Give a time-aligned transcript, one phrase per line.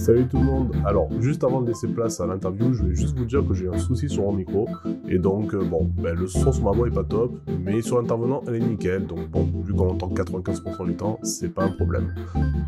[0.00, 0.74] Salut tout le monde.
[0.86, 3.68] Alors, juste avant de laisser place à l'interview, je vais juste vous dire que j'ai
[3.68, 4.66] un souci sur mon micro.
[5.06, 8.00] Et donc, euh, bon, ben, le son sur ma voix est pas top, mais sur
[8.00, 9.06] l'intervenant, elle est nickel.
[9.06, 12.14] Donc, bon, vu qu'on entend 95% du temps, c'est pas un problème.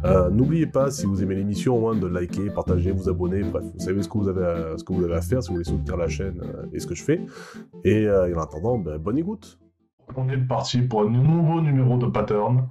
[0.05, 3.41] Euh, N'oubliez pas, si vous aimez l'émission, au moins de liker, partager, vous abonner.
[3.45, 5.49] Bref, vous savez ce que vous avez à, ce que vous avez à faire si
[5.49, 7.25] vous voulez soutenir la chaîne euh, et ce que je fais.
[7.83, 9.59] Et, en attendant, ben, bonne écoute.
[10.17, 12.69] On est parti pour un nouveau numéro de Pattern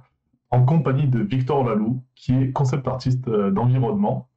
[0.52, 4.28] en compagnie de Victor Lalou, qui est concept artiste d'environnement.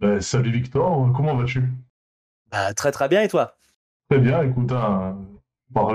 [0.00, 1.64] Ben, salut Victor, comment vas-tu?
[2.50, 3.56] Bah, Très très bien et toi?
[4.10, 5.16] Très bien, écoute, hein,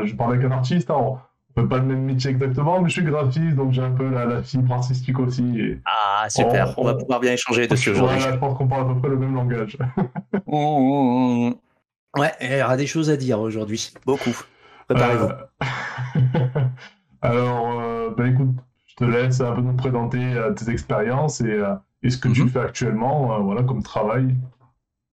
[0.06, 1.18] je parle avec un artiste, hein, on
[1.62, 4.42] fait pas le même métier exactement, mais je suis graphiste, donc j'ai un peu la,
[4.44, 5.78] fibre artistique aussi.
[5.86, 8.20] Ah super, on, va pouvoir bien échanger dessus aujourd'hui.
[8.22, 9.78] je pense qu'on parle à peu près le même langage.
[10.48, 12.20] Mmh, mmh, mmh.
[12.20, 14.36] Ouais, il y aura des choses à dire aujourd'hui, beaucoup.
[14.88, 15.26] Préparez-vous.
[15.26, 16.48] Euh,
[17.22, 21.62] alors, euh, bah, écoute, je te laisse un peu nous présenter euh, tes expériences et,
[22.10, 22.50] ce que tu mhm.
[22.50, 24.36] fais actuellement, voilà, comme travail.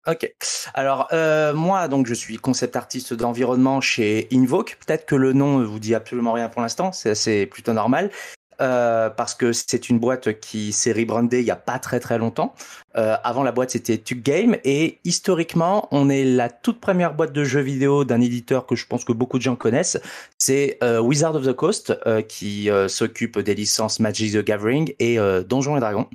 [0.06, 0.32] Ok.
[0.74, 1.08] Alors
[1.54, 4.78] moi, donc je suis concept artiste d'environnement chez Invoke.
[4.86, 8.10] Peut-être que le nom vous dit absolument rien pour l'instant, c'est plutôt normal.
[8.60, 12.18] Euh, parce que c'est une boîte qui s'est rebrandée il y a pas très très
[12.18, 12.54] longtemps.
[12.96, 17.32] Euh, avant la boîte c'était Tug Game et historiquement on est la toute première boîte
[17.32, 20.00] de jeux vidéo d'un éditeur que je pense que beaucoup de gens connaissent.
[20.38, 25.18] C'est euh, Wizard of the Coast euh, qui s'occupe des licences Magic the Gathering et
[25.48, 26.08] Donjons et Dragons.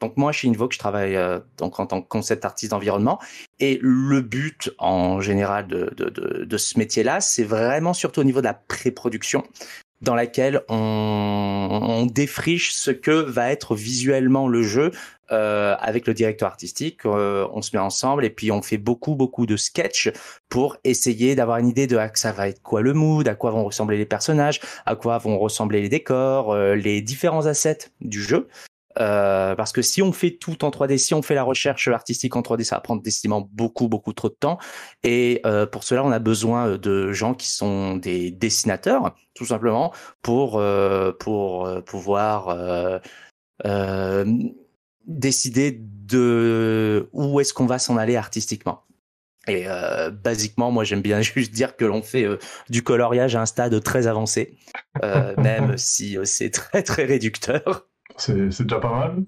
[0.00, 1.18] Donc moi chez Invoke je travaille
[1.58, 3.18] donc en tant que concept artiste d'environnement
[3.58, 8.54] et le but en général de, ce métier-là c'est vraiment surtout au niveau de la
[8.54, 9.44] pré-production
[10.00, 14.92] dans laquelle on, on, défriche ce que va être visuellement le jeu
[15.32, 17.06] euh, avec le directeur artistique.
[17.06, 20.10] Euh, on se met ensemble et puis on fait beaucoup beaucoup de sketchs
[20.48, 23.52] pour essayer d'avoir une idée de à ça va être quoi le mood, à quoi
[23.52, 28.20] vont ressembler les personnages, à quoi vont ressembler les décors, euh, les différents assets du
[28.20, 28.48] jeu.
[28.98, 32.34] Euh, parce que si on fait tout en 3D, si on fait la recherche artistique
[32.36, 34.58] en 3D, ça va prendre décidément beaucoup, beaucoup trop de temps.
[35.02, 39.92] Et euh, pour cela, on a besoin de gens qui sont des dessinateurs, tout simplement,
[40.22, 42.48] pour, euh, pour euh, pouvoir
[43.66, 44.24] euh,
[45.06, 48.84] décider de où est-ce qu'on va s'en aller artistiquement.
[49.46, 52.26] Et euh, basiquement, moi j'aime bien juste dire que l'on fait
[52.68, 54.58] du coloriage à un stade très avancé,
[55.02, 59.24] euh, même si c'est très très réducteur c'est déjà pas mal.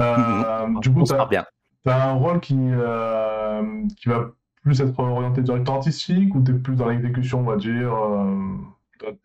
[0.00, 1.46] Euh, du coup, tu as,
[1.86, 4.30] un rôle qui, euh, qui va
[4.62, 8.56] plus être orienté directeur artistique ou tu es plus dans l'exécution, on va dire euh,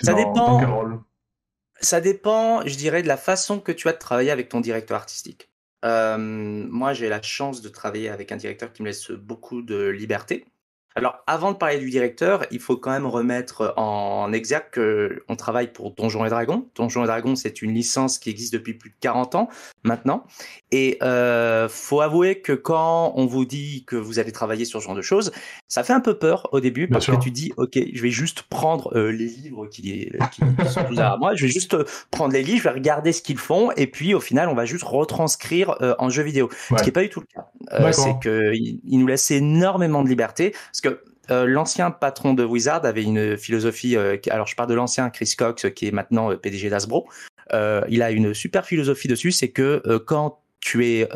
[0.01, 0.59] Ça dépend.
[0.59, 0.99] quel rôle?
[1.81, 4.97] Ça dépend, je dirais, de la façon que tu as de travailler avec ton directeur
[4.97, 5.49] artistique.
[5.83, 10.45] moi, j'ai la chance de travailler avec un directeur qui me laisse beaucoup de liberté.
[10.95, 15.73] Alors, avant de parler du directeur, il faut quand même remettre en exergue qu'on travaille
[15.73, 16.67] pour Donjons et Dragons.
[16.75, 19.49] Donjons et Dragons, c'est une licence qui existe depuis plus de 40 ans
[19.83, 20.25] maintenant.
[20.71, 24.85] Et euh, faut avouer que quand on vous dit que vous allez travailler sur ce
[24.85, 25.31] genre de choses,
[25.67, 28.43] ça fait un peu peur au début parce que tu dis, ok, je vais juste
[28.43, 32.43] prendre euh, les livres qui, qui sont à moi, je vais juste euh, prendre les
[32.43, 35.75] livres, je vais regarder ce qu'ils font, et puis au final, on va juste retranscrire
[35.81, 36.49] euh, en jeu vidéo.
[36.69, 37.91] Ce qui n'est pas du tout le cas.
[37.91, 41.01] c'est qu'il il nous laisse énormément de liberté que
[41.31, 43.95] euh, l'ancien patron de Wizard avait une philosophie.
[43.95, 47.07] Euh, alors, je parle de l'ancien Chris Cox, qui est maintenant euh, PDG d'Asbro.
[47.51, 51.07] Il a une super philosophie dessus, c'est que quand tu es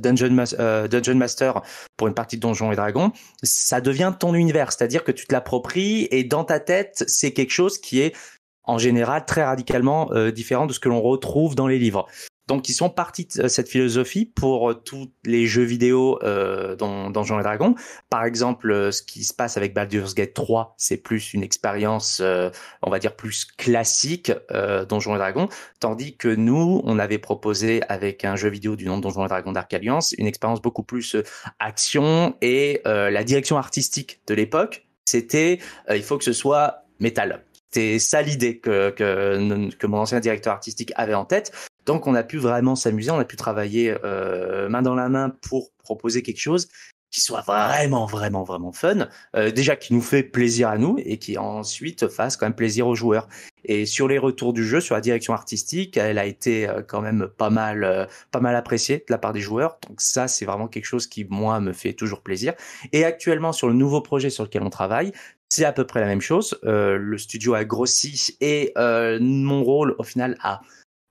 [0.00, 0.44] Dungeon,
[0.90, 1.62] Dungeon, Master
[1.96, 5.32] pour une partie de Donjons et Dragons, ça devient ton univers, c'est-à-dire que tu te
[5.34, 8.16] l'appropries et dans ta tête, c'est quelque chose qui est
[8.64, 12.06] en général très radicalement différent de ce que l'on retrouve dans les livres.
[12.48, 17.10] Donc, ils sont partis de cette philosophie pour euh, tous les jeux vidéo euh, dans
[17.10, 17.74] Donjons et Dragons.
[18.10, 22.20] Par exemple, euh, ce qui se passe avec Baldur's Gate 3, c'est plus une expérience,
[22.20, 22.50] euh,
[22.82, 25.48] on va dire, plus classique euh, Donjons et Dragons,
[25.78, 29.28] tandis que nous, on avait proposé avec un jeu vidéo du nom de Donjons et
[29.28, 31.16] Dragons Dark Alliance une expérience beaucoup plus
[31.58, 35.58] action et la direction artistique de l'époque, c'était
[35.90, 37.44] il faut que ce soit métal.
[37.70, 41.52] C'est ça l'idée que, que, que, mon ancien directeur artistique avait en tête.
[41.86, 45.30] Donc on a pu vraiment s'amuser, on a pu travailler euh, main dans la main
[45.30, 46.68] pour proposer quelque chose
[47.10, 49.06] qui soit vraiment, vraiment, vraiment fun.
[49.36, 52.88] Euh, déjà qui nous fait plaisir à nous et qui ensuite fasse quand même plaisir
[52.88, 53.28] aux joueurs.
[53.64, 57.02] Et sur les retours du jeu, sur la direction artistique, elle a été euh, quand
[57.02, 59.78] même pas mal, euh, pas mal appréciée de la part des joueurs.
[59.86, 62.54] Donc ça, c'est vraiment quelque chose qui moi me fait toujours plaisir.
[62.92, 65.12] Et actuellement sur le nouveau projet sur lequel on travaille,
[65.50, 66.58] c'est à peu près la même chose.
[66.64, 70.62] Euh, le studio a grossi et euh, mon rôle au final a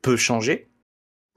[0.01, 0.70] peu changé,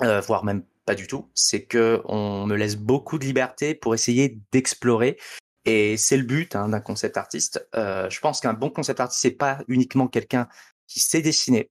[0.02, 1.30] euh, voire même pas du tout.
[1.34, 5.18] C'est que on me laisse beaucoup de liberté pour essayer d'explorer.
[5.64, 7.66] Et c'est le but hein, d'un concept artiste.
[7.74, 10.48] Euh, je pense qu'un bon concept artiste, c'est pas uniquement quelqu'un
[10.86, 11.70] qui sait dessiner.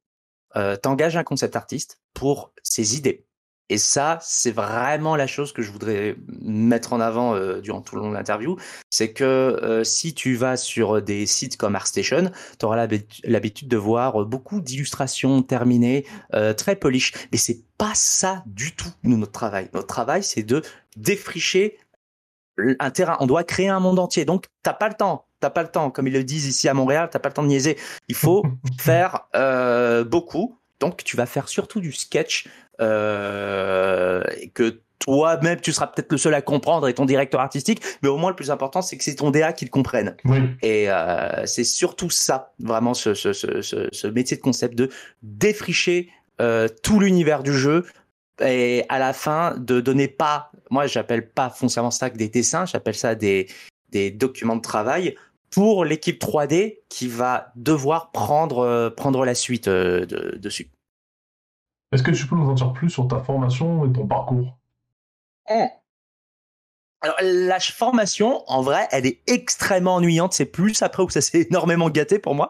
[0.55, 3.25] Euh, T'engages un concept artiste pour ses idées.
[3.69, 7.95] Et ça, c'est vraiment la chose que je voudrais mettre en avant euh, durant tout
[7.95, 8.57] le long de l'interview.
[8.89, 12.87] C'est que euh, si tu vas sur des sites comme ArtStation, tu auras
[13.23, 17.13] l'habitude de voir beaucoup d'illustrations terminées, euh, très polish.
[17.31, 19.69] Mais c'est pas ça du tout, nous, notre travail.
[19.73, 20.61] Notre travail, c'est de
[20.97, 21.77] défricher
[22.79, 23.17] un terrain.
[23.21, 24.25] On doit créer un monde entier.
[24.25, 25.25] Donc, t'as pas le temps.
[25.39, 25.89] T'as pas le temps.
[25.89, 27.77] Comme ils le disent ici à Montréal, t'as pas le temps de niaiser.
[28.09, 28.43] Il faut
[28.77, 29.21] faire
[30.05, 30.59] beaucoup.
[30.79, 32.45] Donc, tu vas faire surtout du sketch
[32.83, 38.09] euh, que toi-même, tu seras peut-être le seul à comprendre et ton directeur artistique, mais
[38.09, 40.15] au moins le plus important, c'est que c'est ton DA qui le comprenne.
[40.61, 44.89] Et euh, c'est surtout ça, vraiment, ce, ce, ce, ce, métier de concept de
[45.21, 46.09] défricher
[46.41, 47.85] euh, tout l'univers du jeu
[48.41, 52.65] et à la fin de donner pas, moi j'appelle pas foncièrement ça que des dessins,
[52.65, 53.47] j'appelle ça des,
[53.91, 55.15] des documents de travail
[55.51, 60.69] pour l'équipe 3D qui va devoir prendre, euh, prendre la suite de, dessus.
[61.93, 64.57] Est-ce que tu peux nous en dire plus sur ta formation et ton parcours?
[65.49, 65.67] Eh.
[67.21, 70.33] La formation, en vrai, elle est extrêmement ennuyante.
[70.33, 72.49] C'est plus après où ça s'est énormément gâté pour moi.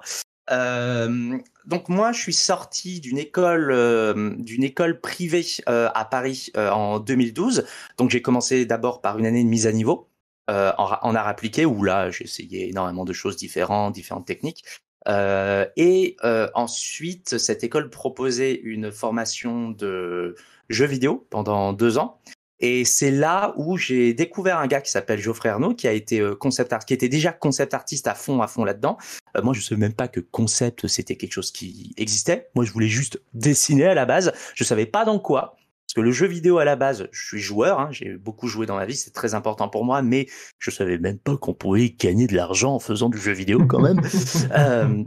[0.51, 7.65] Euh, donc moi, je suis sorti d'une école, euh, privée euh, à Paris en 2012.
[7.97, 10.09] Donc j'ai commencé d'abord par une année de mise à niveau
[10.47, 14.63] en, en, art appliqué, où là j'ai essayé énormément de choses différentes, différentes techniques.
[15.07, 20.35] Euh, et euh, ensuite, cette école proposait une formation de
[20.69, 22.19] jeux vidéo pendant deux ans.
[22.59, 26.21] Et c'est là où j'ai découvert un gars qui s'appelle Geoffrey Arnaud, qui a été
[26.21, 28.97] euh, concept art, qui était déjà concept artiste à fond, à fond là-dedans.
[29.41, 32.49] moi, je savais même pas que concept c'était quelque chose qui existait.
[32.55, 34.31] Moi, je voulais juste dessiner à la base.
[34.55, 35.57] Je savais pas dans quoi.
[35.93, 38.65] Parce que le jeu vidéo à la base, je suis joueur, hein, j'ai beaucoup joué
[38.65, 40.25] dans ma vie, c'est très important pour moi, mais
[40.57, 43.79] je savais même pas qu'on pouvait gagner de l'argent en faisant du jeu vidéo quand
[43.79, 44.01] même.
[44.57, 45.03] euh,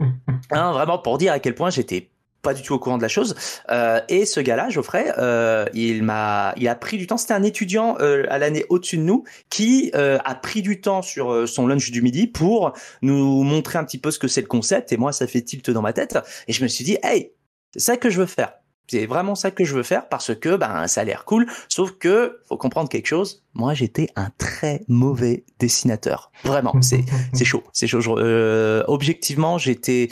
[0.51, 2.09] hein, vraiment pour dire à quel point j'étais
[2.41, 3.35] pas du tout au courant de la chose.
[3.69, 7.17] Euh, et ce gars-là, Geoffrey, euh, il m'a, il a pris du temps.
[7.17, 11.01] C'était un étudiant euh, à l'année au-dessus de nous qui euh, a pris du temps
[11.01, 14.39] sur euh, son lunch du midi pour nous montrer un petit peu ce que c'est
[14.39, 14.93] le concept.
[14.93, 16.17] Et moi, ça fait tilt dans ma tête.
[16.47, 17.33] Et je me suis dit, hey,
[17.73, 18.53] c'est ça que je veux faire.
[18.87, 21.45] C'est vraiment ça que je veux faire parce que ben ça a l'air cool.
[21.67, 23.43] Sauf que faut comprendre quelque chose.
[23.53, 26.31] Moi, j'étais un très mauvais dessinateur.
[26.43, 27.03] Vraiment, c'est
[27.33, 28.17] c'est chaud, c'est chaud.
[28.17, 30.09] Euh, objectivement, j'étais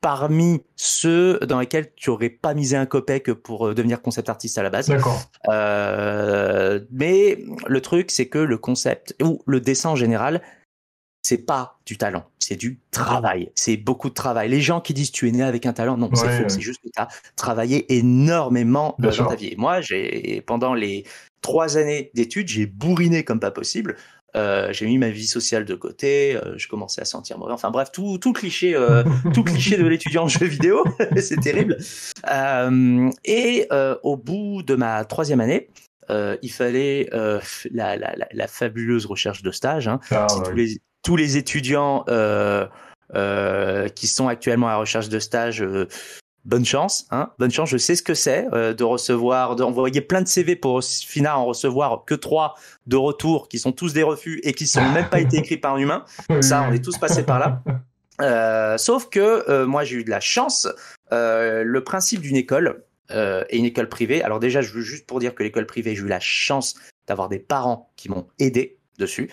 [0.00, 4.58] parmi ceux dans lesquels tu aurais pas misé un copec pour euh, devenir concept artiste
[4.58, 4.88] à la base.
[4.88, 5.20] D'accord.
[5.48, 10.42] Euh, mais le truc, c'est que le concept ou le dessin en général,
[11.28, 13.50] c'est pas du talent, c'est du travail.
[13.54, 14.48] C'est beaucoup de travail.
[14.48, 16.48] Les gens qui disent tu es né avec un talent, non, c'est faux.
[16.48, 19.54] C'est juste que tu as travaillé énormément dans ta vie.
[19.58, 21.04] moi, j'ai pendant les
[21.42, 23.96] trois années d'études, j'ai bourriné comme pas possible.
[24.36, 27.52] Euh, j'ai mis ma vie sociale de côté, euh, je commençais à sentir mauvais.
[27.52, 29.04] Enfin bref, tout, tout cliché, euh,
[29.34, 30.82] tout cliché de l'étudiant en jeu vidéo,
[31.20, 31.76] c'est terrible.
[33.26, 33.68] et
[34.02, 35.68] au bout de ma troisième année,
[36.08, 39.88] il fallait la, la, la, fabuleuse recherche de stage.
[39.88, 40.00] Hein.
[40.10, 42.66] Ah, tous les tous les étudiants euh,
[43.14, 45.88] euh, qui sont actuellement à la recherche de stage, euh,
[46.44, 47.70] bonne chance, hein, bonne chance.
[47.70, 51.46] Je sais ce que c'est de recevoir, d'envoyer plein de CV pour au final en
[51.46, 52.56] recevoir que trois
[52.86, 55.76] de retour, qui sont tous des refus et qui sont même pas été écrits par
[55.76, 56.04] un humain.
[56.42, 58.76] Ça, on est tous passés par là.
[58.76, 60.68] sauf que moi j'ai eu de la chance.
[61.10, 64.22] le principe d'une école et une école privée.
[64.22, 66.74] Alors déjà, je veux juste pour dire que l'école privée, j'ai eu la chance
[67.06, 69.30] d'avoir des parents qui m'ont aidé dessus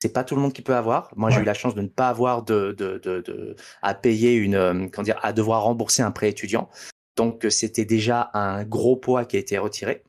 [0.00, 1.10] c'est pas tout le monde qui peut avoir.
[1.16, 4.34] Moi, j'ai eu la chance de ne pas avoir de, de, de, de à payer
[4.34, 6.68] une, euh, comment dire, à devoir rembourser un prêt étudiant.
[7.16, 10.04] Donc, euh, c'était déjà un gros poids qui a été retiré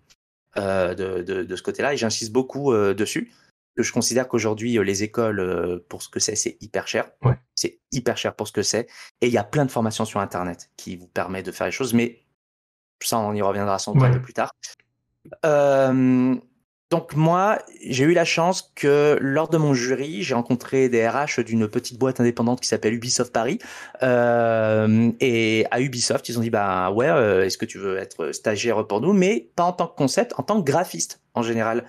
[0.58, 1.94] euh, de, ce côté-là.
[1.94, 3.32] Et j'insiste beaucoup euh, dessus.
[3.76, 7.12] Que je considère qu'aujourd'hui, les écoles, pour ce que c'est, c'est hyper cher.
[7.56, 8.88] C'est hyper cher pour ce que c'est.
[9.22, 11.72] Et il y a plein de formations sur Internet qui vous permettent de faire les
[11.72, 11.94] choses.
[11.94, 12.26] Mais
[13.02, 14.52] ça, on y reviendra sans doute un peu plus tard.
[15.46, 16.36] Euh,
[16.90, 21.42] donc moi, j'ai eu la chance que lors de mon jury, j'ai rencontré des RH
[21.46, 23.60] d'une petite boîte indépendante qui s'appelle Ubisoft Paris.
[24.02, 28.32] Euh, et à Ubisoft, ils ont dit bah ouais, euh, est-ce que tu veux être
[28.32, 31.86] stagiaire pour nous, mais pas en tant que concept, en tant que graphiste en général.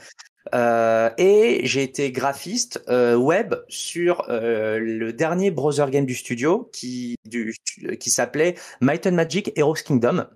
[0.54, 7.54] Euh, et j'ai été graphiste web sur le dernier browser game du studio qui, du,
[7.98, 10.26] qui s'appelait Might and Magic Heroes Kingdom.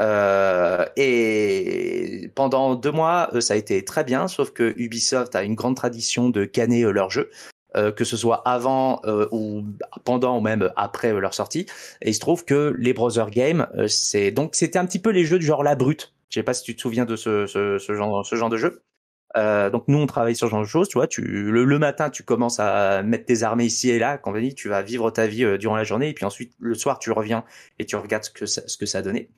[0.00, 5.42] Euh, et pendant deux mois, euh, ça a été très bien, sauf que Ubisoft a
[5.42, 7.30] une grande tradition de canner euh, leurs jeux.
[7.76, 9.62] Euh, que ce soit avant ou
[10.04, 11.66] pendant ou même après leur sortie.
[12.00, 15.26] Et il se trouve que les browser games, c'est donc c'était un petit peu les
[15.26, 16.14] jeux du genre la brute.
[16.30, 18.56] Je sais pas si tu te souviens de ce, ce, ce genre ce genre de
[18.56, 18.82] jeu.
[19.34, 21.06] Donc nous on travaille sur ce genre de choses, tu vois.
[21.06, 24.70] Tu le, le, matin tu commences à mettre tes armées ici et là, compagnie, tu
[24.70, 27.44] vas vivre ta vie durant la journée et puis ensuite le soir tu reviens
[27.78, 29.28] et tu regardes ce que ça, ce que ça a donné.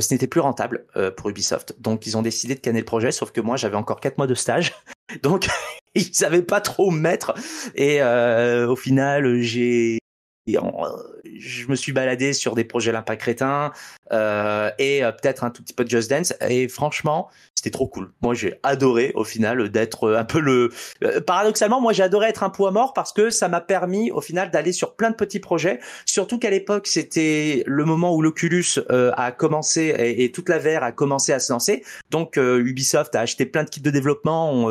[0.00, 0.86] Ce n'était plus rentable
[1.16, 1.74] pour Ubisoft.
[1.80, 4.26] Donc ils ont décidé de canner le projet, sauf que moi j'avais encore quatre mois
[4.26, 4.72] de stage.
[5.22, 5.48] Donc
[5.94, 7.34] ils savaient pas trop me mettre.
[7.74, 9.98] Et au final, j'ai
[10.46, 13.72] je me suis baladé sur des projets L'impact crétin
[14.12, 16.34] euh, et euh, peut-être un tout petit peu de Just Dance.
[16.48, 18.12] Et franchement, c'était trop cool.
[18.20, 20.70] Moi, j'ai adoré au final d'être un peu le.
[21.02, 24.20] Euh, paradoxalement, moi, j'ai adoré être un poids mort parce que ça m'a permis au
[24.20, 25.80] final d'aller sur plein de petits projets.
[26.04, 30.92] Surtout qu'à l'époque, c'était le moment où l'Oculus a commencé et, toute la VR a
[30.92, 31.84] commencé à se lancer.
[32.10, 34.70] Donc, Ubisoft a acheté plein de kits de développement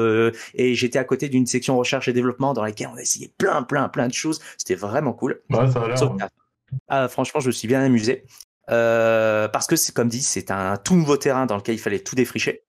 [0.54, 3.64] et j'étais à côté d'une section recherche et développement dans laquelle on a essayé plein,
[3.64, 4.42] plein, plein de choses.
[4.58, 5.42] C'était vraiment cool.
[5.50, 6.30] Ouais, ça a.
[6.88, 8.26] Ah, franchement, je me suis bien amusé.
[8.70, 12.00] Euh, parce que c'est comme dit, c'est un tout nouveau terrain dans lequel il fallait
[12.00, 12.64] tout défricher.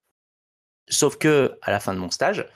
[0.89, 2.47] Sauf que à la fin de mon stage,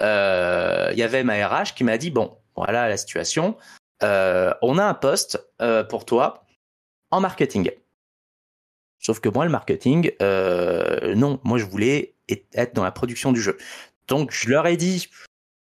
[0.00, 3.56] euh, il y avait ma RH qui m'a dit bon, voilà la situation.
[4.02, 5.44] Euh, on a un poste
[5.88, 6.44] pour toi
[7.10, 7.70] en marketing.
[9.00, 13.56] Sauf que moi, le marketing, non, moi je voulais être dans la production du jeu.
[14.08, 15.08] Donc je leur ai dit,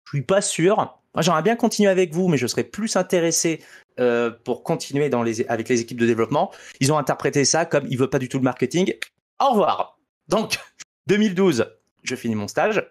[0.05, 1.00] je suis pas sûr.
[1.15, 3.61] Moi, j'aimerais bien continuer avec vous, mais je serais plus intéressé
[3.99, 5.11] euh, pour continuer
[5.49, 6.53] avec les équipes de développement.
[6.79, 8.95] Ils ont interprété ça comme il veut pas du tout le marketing.
[9.41, 9.99] Au revoir.
[10.29, 10.59] Donc
[11.09, 11.67] 2012,
[12.05, 12.89] je finis mon stage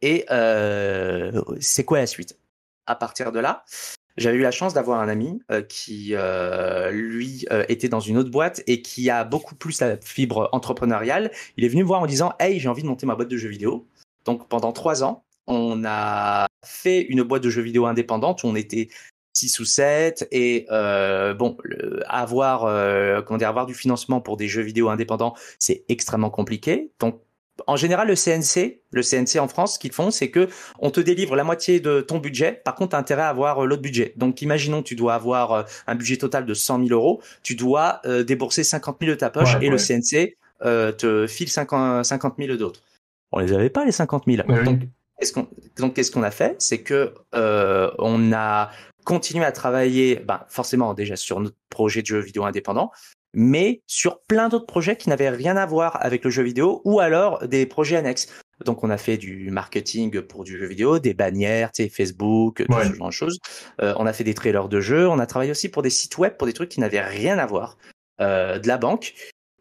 [0.00, 2.38] et euh, c'est quoi la suite?
[2.86, 3.64] À partir de là,
[4.16, 6.14] j'avais eu la chance d'avoir un ami euh, qui,
[6.92, 11.32] lui, était dans une autre boîte et qui a beaucoup plus la fibre entrepreneuriale.
[11.56, 13.36] Il est venu me voir en disant Hey, j'ai envie de monter ma boîte de
[13.36, 13.88] jeux vidéo.
[14.24, 18.54] Donc pendant trois ans, on a fait une boîte de jeux vidéo indépendante où on
[18.54, 18.88] était
[19.36, 21.56] 6 ou 7 et euh, bon
[22.06, 26.90] avoir euh, comment dire avoir du financement pour des jeux vidéo indépendants c'est extrêmement compliqué
[27.00, 27.20] donc
[27.66, 31.00] en général, le CNC, le CNC en France, ce qu'ils font, c'est que on te
[31.00, 32.52] délivre la moitié de ton budget.
[32.52, 34.12] Par contre, tu as intérêt à avoir euh, l'autre budget.
[34.18, 37.22] Donc, imaginons, tu dois avoir un budget total de 100 000 euros.
[37.42, 42.56] Tu dois débourser 50 000 de ta poche et le CNC te file 50, 000
[42.58, 42.82] d'autres.
[43.32, 44.46] On les avait pas les 50 000.
[44.62, 44.80] Donc,
[45.78, 46.56] donc, qu'est-ce qu'on a fait?
[46.58, 48.70] C'est que on a
[49.06, 52.90] continuer à travailler, ben, forcément déjà sur notre projet de jeu vidéo indépendant,
[53.32, 57.00] mais sur plein d'autres projets qui n'avaient rien à voir avec le jeu vidéo ou
[57.00, 58.28] alors des projets annexes.
[58.64, 62.64] Donc on a fait du marketing pour du jeu vidéo, des bannières, tu sais, Facebook,
[62.66, 63.38] tout ce genre de choses.
[63.80, 66.18] Euh, on a fait des trailers de jeux, on a travaillé aussi pour des sites
[66.18, 67.76] web, pour des trucs qui n'avaient rien à voir,
[68.20, 69.14] euh, de la banque,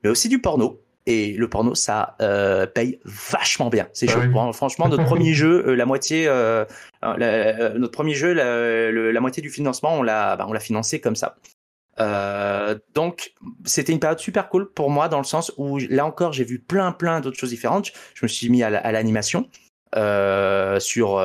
[0.04, 0.82] mais aussi du porno.
[1.08, 3.88] Et le porno, ça euh, paye vachement bien.
[3.94, 4.22] C'est chaud.
[4.54, 6.66] Franchement, notre premier jeu, euh, la moitié, euh,
[7.04, 11.36] notre premier jeu, la, moitié du financement, on l'a, bah, on l'a financé comme ça.
[12.96, 13.34] donc,
[13.66, 16.58] c'était une période super cool pour moi dans le sens où là encore, j'ai vu
[16.60, 17.92] plein, plein d'autres choses différentes.
[18.16, 19.48] Je me suis mis à, l'animation.
[19.94, 21.22] sur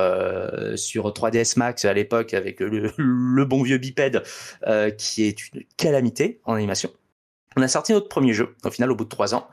[0.75, 4.21] sur 3ds Max à l'époque avec le, le, bon vieux bipède
[4.99, 6.91] qui est une calamité en animation.
[7.55, 9.47] On a sorti notre premier jeu au final au bout de trois ans.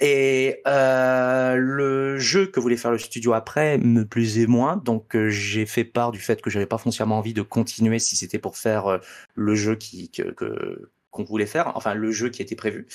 [0.00, 5.30] Et euh, le jeu que voulait faire le studio après me plaisait moins, donc euh,
[5.30, 8.58] j'ai fait part du fait que j'avais pas foncièrement envie de continuer si c'était pour
[8.58, 8.98] faire euh,
[9.34, 12.86] le jeu qui que qu'on voulait faire, enfin le jeu qui était prévu.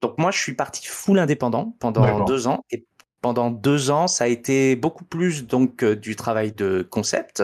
[0.00, 2.64] Donc moi je suis parti full indépendant pendant deux ans.
[2.70, 2.86] Et
[3.20, 7.42] pendant deux ans ça a été beaucoup plus donc du travail de concept.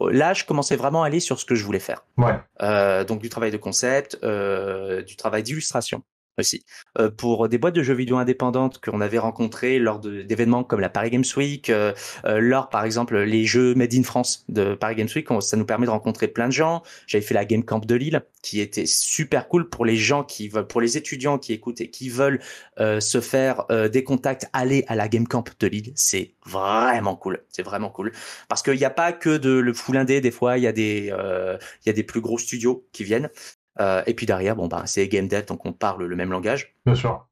[0.00, 2.04] là je commençais vraiment à aller sur ce que je voulais faire.
[2.16, 2.34] Ouais.
[3.04, 6.02] donc du travail de concept, du travail d'illustration
[6.38, 6.64] aussi.
[6.98, 10.88] Euh, pour des boîtes de jeux vidéo indépendantes qu'on avait rencontrées lors d'événements comme la
[10.88, 11.92] Paris Games Week, euh,
[12.24, 15.64] euh, lors par exemple les jeux Made in France de Paris Games Week, ça nous
[15.64, 16.82] permet de rencontrer plein de gens.
[17.06, 20.48] J'avais fait la Game Camp de Lille qui était super cool pour les gens qui
[20.48, 22.40] veulent, pour les étudiants qui écoutent et qui veulent
[22.78, 27.62] se faire des contacts, aller à la Game Camp de Lille, c'est vraiment cool, c'est
[27.62, 28.12] vraiment cool.
[28.48, 30.72] Parce qu'il n'y a pas que de le full indé, des fois il y a
[30.72, 33.30] des il y a des plus gros studios qui viennent
[33.80, 36.74] euh, et puis derrière, bon, bah, c'est game dev, donc on parle le même langage.
[36.86, 37.26] Bien sûr.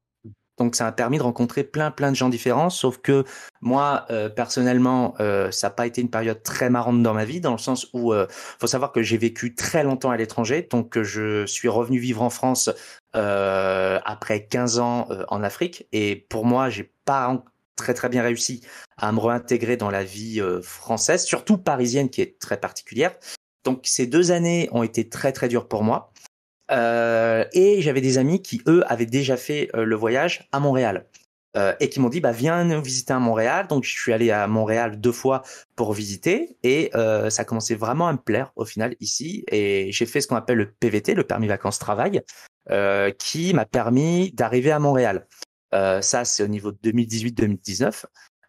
[0.57, 3.23] Donc ça a permis de rencontrer plein plein de gens différents, sauf que
[3.61, 7.41] moi euh, personnellement, euh, ça n'a pas été une période très marrante dans ma vie,
[7.41, 11.01] dans le sens où euh, faut savoir que j'ai vécu très longtemps à l'étranger, donc
[11.01, 12.69] je suis revenu vivre en France
[13.15, 17.43] euh, après 15 ans en Afrique, et pour moi, j'ai pas
[17.75, 18.61] très très bien réussi
[18.97, 23.15] à me réintégrer dans la vie française, surtout parisienne qui est très particulière.
[23.63, 26.13] Donc ces deux années ont été très très dures pour moi.
[26.73, 31.05] Euh, et j'avais des amis qui, eux, avaient déjà fait euh, le voyage à Montréal.
[31.55, 33.67] Euh, et qui m'ont dit bah viens nous visiter à Montréal.
[33.67, 35.43] Donc je suis allé à Montréal deux fois
[35.75, 36.57] pour visiter.
[36.63, 39.45] Et ça a commencé vraiment à me plaire au final ici.
[39.51, 42.23] Et j'ai fait ce qu'on appelle le PVT le permis vacances travail
[43.19, 45.27] qui m'a permis d'arriver à Montréal.
[45.71, 48.05] Ça c'est au niveau de 2018-2019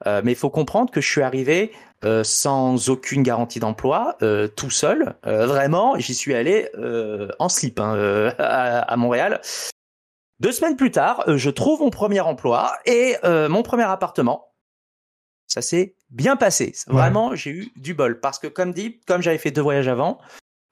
[0.07, 1.73] euh, mais il faut comprendre que je suis arrivé
[2.05, 5.17] euh, sans aucune garantie d'emploi, euh, tout seul.
[5.25, 6.69] vraiment, j'y suis allé
[7.39, 9.41] en slip hein, à, à, Montréal.
[10.41, 14.51] Deux semaines plus tard, je trouve mon premier emploi et mon premier appartement.
[15.47, 16.73] Ça s'est bien passé.
[16.87, 20.19] Vraiment, j'ai eu du bol parce que comme dit, comme j'avais fait deux voyages avant,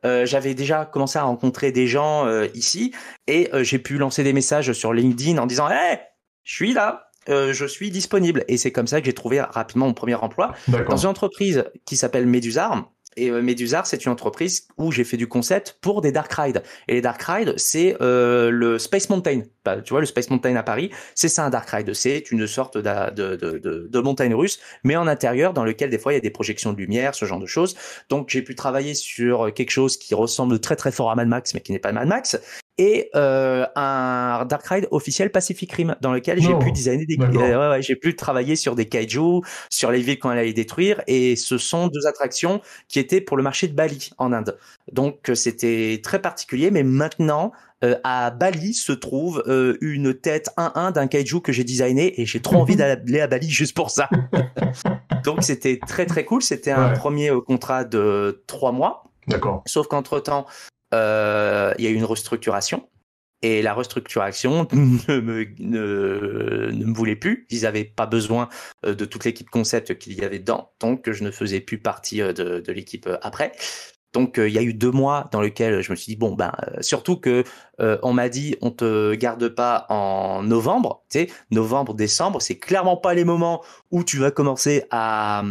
[0.04, 2.92] euh, j'avais déjà commencé à rencontrer des gens euh, ici
[3.28, 6.00] et euh, j'ai pu lancer des messages sur LinkedIn en disant Hey,
[6.42, 8.44] je suis là, je suis disponible.
[8.48, 10.54] Et c'est comme ça que j'ai trouvé rapidement mon premier emploi
[10.88, 12.88] dans une entreprise qui s'appelle Medusar.
[13.16, 16.62] Et euh, Medusar, c'est une entreprise où j'ai fait du concept pour des dark rides.
[16.88, 19.42] Et les dark rides, c'est euh, le Space Mountain.
[19.64, 21.92] Bah, tu vois, le Space Mountain à Paris, c'est ça un dark ride.
[21.92, 25.98] C'est une sorte de, de, de, de, montagne russe, mais en intérieur, dans lequel des
[25.98, 27.76] fois il y a des projections de lumière, ce genre de choses.
[28.08, 31.54] Donc j'ai pu travailler sur quelque chose qui ressemble très très fort à Mad Max,
[31.54, 32.40] mais qui n'est pas Mad Max
[32.78, 37.70] et euh, un Dark Ride officiel Pacific Rim dans lequel j'ai pu designer des euh,
[37.70, 41.58] ouais, j'ai pu travailler sur des kaiju, sur les villes qu'on allait détruire et ce
[41.58, 44.56] sont deux attractions qui étaient pour le marché de Bali en Inde.
[44.92, 47.52] Donc euh, c'était très particulier mais maintenant
[47.84, 52.26] euh, à Bali se trouve euh, une tête 1-1 d'un kaiju que j'ai designé et
[52.26, 54.08] j'ai trop envie d'aller à Bali juste pour ça.
[55.24, 59.04] Donc c'était très très cool, c'était un premier contrat de trois mois.
[59.28, 59.62] D'accord.
[59.66, 60.46] Sauf qu'entre temps,
[60.92, 62.88] euh, il y a eu une restructuration.
[63.44, 67.46] Et la restructuration ne me, voulait plus.
[67.50, 68.48] Ils n'avaient pas besoin
[68.86, 70.70] euh, de toute l'équipe concept qu'il y avait dedans.
[70.80, 73.52] Donc, je ne faisais plus partie euh, de, l'équipe après.
[74.12, 76.52] Donc il y a eu deux mois dans lesquels je me suis dit bon ben
[76.82, 77.44] surtout que
[77.78, 82.98] on m'a dit on te garde pas en novembre, tu sais novembre décembre c'est clairement
[82.98, 85.42] pas les moments où tu vas commencer à,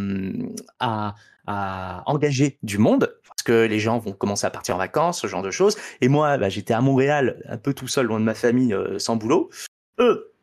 [1.52, 5.42] à engager du monde que les gens vont commencer à partir en vacances, ce genre
[5.42, 5.78] de choses.
[6.00, 9.00] Et moi, bah, j'étais à Montréal, un peu tout seul, loin de ma famille, euh,
[9.00, 9.50] sans boulot.
[10.00, 10.34] Eux,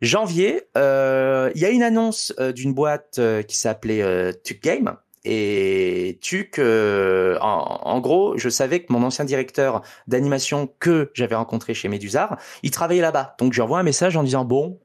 [0.00, 4.96] janvier, euh, il y a une annonce euh, d'une boîte qui s'appelait Tuck Game.
[5.26, 6.60] Et Tuc, en,
[7.40, 12.70] en, gros, je savais que mon ancien directeur d'animation que j'avais rencontré chez Médusar, il
[12.70, 13.34] travaillait là-bas.
[13.38, 14.78] Donc, je envoie un message en disant bon,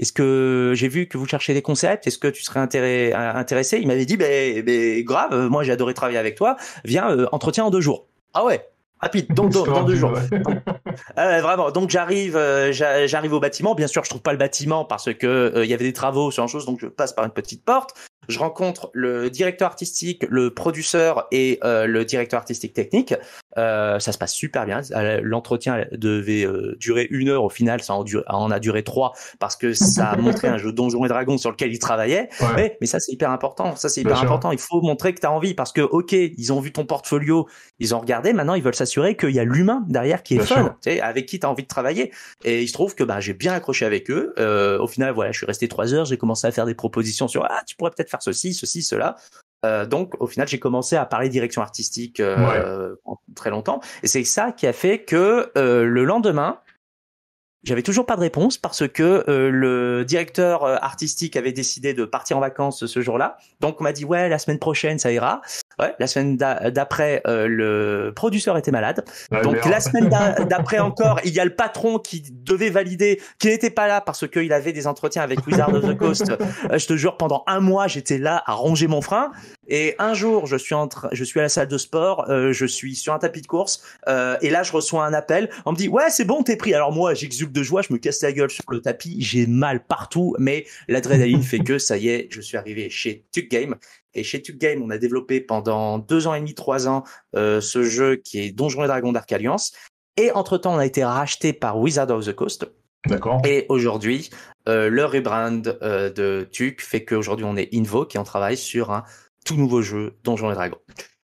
[0.00, 2.06] est-ce que j'ai vu que vous cherchez des concepts?
[2.06, 5.92] Est-ce que tu serais intéressé Il m'avait dit, ben, ben, grave, euh, moi j'ai adoré
[5.92, 6.56] travailler avec toi.
[6.84, 8.06] Viens, euh, entretien en deux jours.
[8.32, 8.66] Ah ouais,
[8.98, 10.14] rapide, donc dans, deux jours.
[11.18, 11.70] euh, vraiment.
[11.70, 13.74] Donc j'arrive, euh, j'arrive au bâtiment.
[13.74, 16.42] Bien sûr, je trouve pas le bâtiment parce que il y avait des travaux sur
[16.42, 17.94] un chose, donc je passe par une petite porte
[18.30, 23.14] je rencontre le directeur artistique, le producteur et euh, le directeur artistique technique.
[23.58, 24.80] Euh, ça se passe super bien.
[24.92, 26.46] Euh, l'entretien devait
[26.78, 27.44] durer une heure.
[27.44, 31.04] Au final, ça en, a duré trois parce que ça a montré un jeu Donjons
[31.04, 32.28] et Dragons sur lequel il travaillait.
[32.56, 33.76] Mais, mais, ça, c'est hyper important.
[33.76, 34.52] Ça, c'est hyper important.
[34.52, 37.48] Il faut montrer que tu as envie parce que, ok, ils ont vu ton portfolio,
[37.78, 38.32] ils ont regardé.
[38.32, 41.26] Maintenant, ils veulent s'assurer qu'il y a l'humain derrière qui est fun, tu sais, avec
[41.26, 42.12] qui tu as envie de travailler.
[42.44, 44.32] Et il se trouve que bah, j'ai bien accroché avec eux.
[44.80, 46.04] au final, voilà, je suis resté trois heures.
[46.04, 49.16] J'ai commencé à faire des propositions sur ah, tu pourrais peut-être faire ceci, ceci, cela.
[49.66, 52.94] Euh, donc au final j'ai commencé à parler direction artistique euh,
[53.34, 53.80] très longtemps.
[54.02, 56.60] Et c'est ça qui a fait que euh, le lendemain
[57.62, 62.40] j'avais toujours pas de réponse parce que le directeur artistique avait décidé de partir en
[62.40, 63.36] vacances ce jour-là.
[63.60, 65.42] Donc on m'a dit ouais la semaine prochaine ça ira
[65.78, 69.04] Ouais, la semaine d'après, euh, le producteur était malade.
[69.42, 70.08] Donc la semaine
[70.48, 74.28] d'après encore, il y a le patron qui devait valider, qui n'était pas là parce
[74.28, 76.32] qu'il avait des entretiens avec Wizard of the Coast.
[76.70, 79.30] Euh, je te jure, pendant un mois, j'étais là à ronger mon frein.
[79.68, 82.66] Et un jour, je suis en je suis à la salle de sport, euh, je
[82.66, 85.48] suis sur un tapis de course, et là, je reçois un appel.
[85.64, 86.74] On me dit ouais, c'est bon, t'es pris.
[86.74, 89.84] Alors moi, j'exulte de joie, je me casse la gueule sur le tapis, j'ai mal
[89.84, 93.76] partout, mais l'adrénaline fait que ça y est, je suis arrivé chez Tuck Game
[94.14, 97.04] et chez Tuck Game, on a développé pendant deux ans et demi, trois ans,
[97.36, 99.72] euh, ce jeu qui est Donjons et Dragons Dark Alliance.
[100.16, 102.66] Et entre-temps, on a été racheté par Wizard of the Coast.
[103.06, 103.40] D'accord.
[103.46, 104.30] Et aujourd'hui,
[104.68, 108.90] euh, le rebrand euh, de Tuck fait qu'aujourd'hui, on est Invoke et on travaille sur
[108.90, 109.04] un
[109.46, 110.80] tout nouveau jeu Donjons et Dragons.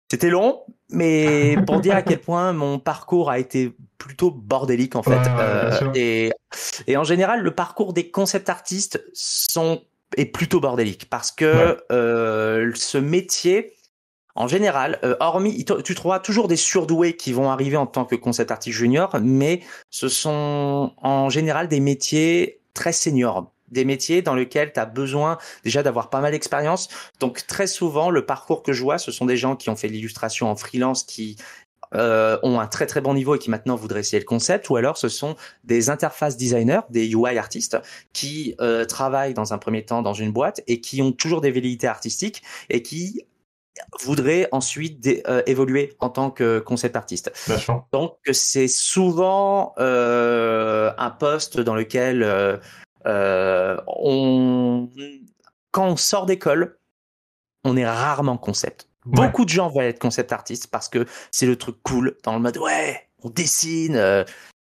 [0.10, 5.04] C'était long, mais pour dire à quel point mon parcours a été plutôt bordélique en
[5.04, 5.20] fait.
[5.94, 6.32] et,
[6.88, 9.84] et en général, le parcours des concept artistes sont
[10.18, 13.74] est plutôt bordélique parce que euh, ce métier,
[14.36, 18.16] en général, euh, hormis, tu trouveras toujours des surdoués qui vont arriver en tant que
[18.16, 24.36] concept artiste junior, mais ce sont en général des métiers très seniors des métiers dans
[24.36, 26.90] lesquels tu as besoin déjà d'avoir pas mal d'expérience.
[27.20, 29.88] Donc très souvent, le parcours que je vois, ce sont des gens qui ont fait
[29.88, 31.38] l'illustration en freelance, qui
[31.96, 34.76] euh, ont un très très bon niveau et qui maintenant voudraient essayer le concept, ou
[34.76, 37.78] alors ce sont des interfaces designers, des UI artistes,
[38.14, 41.52] qui euh, travaillent dans un premier temps dans une boîte et qui ont toujours des
[41.52, 43.26] velléités artistiques et qui
[44.02, 47.32] voudraient ensuite euh, évoluer en tant que concept artiste.
[47.92, 52.24] Donc c'est souvent euh, un poste dans lequel
[53.06, 54.90] euh, on,
[55.72, 56.78] quand on sort d'école,
[57.64, 58.88] on est rarement concept.
[59.06, 62.40] Beaucoup de gens veulent être concept artistes parce que c'est le truc cool dans le
[62.40, 63.96] mode ouais, on dessine.
[63.96, 64.24] Euh,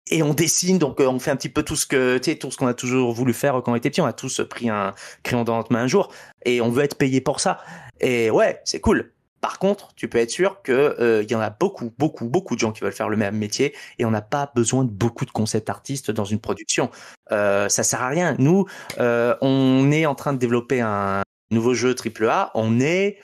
[0.09, 2.49] et on dessine, donc on fait un petit peu tout ce que, tu sais, tout
[2.49, 3.99] ce qu'on a toujours voulu faire quand on était petit.
[3.99, 6.13] On a tous pris un crayon dans notre main un jour
[6.45, 7.59] et on veut être payé pour ça.
[7.99, 9.11] Et ouais, c'est cool.
[9.41, 12.55] Par contre, tu peux être sûr que euh, il y en a beaucoup, beaucoup, beaucoup
[12.55, 15.25] de gens qui veulent faire le même métier et on n'a pas besoin de beaucoup
[15.25, 16.89] de concept artistes dans une production.
[17.31, 18.35] Euh, ça sert à rien.
[18.39, 18.65] Nous,
[18.99, 22.51] euh, on est en train de développer un nouveau jeu AAA.
[22.55, 23.19] On est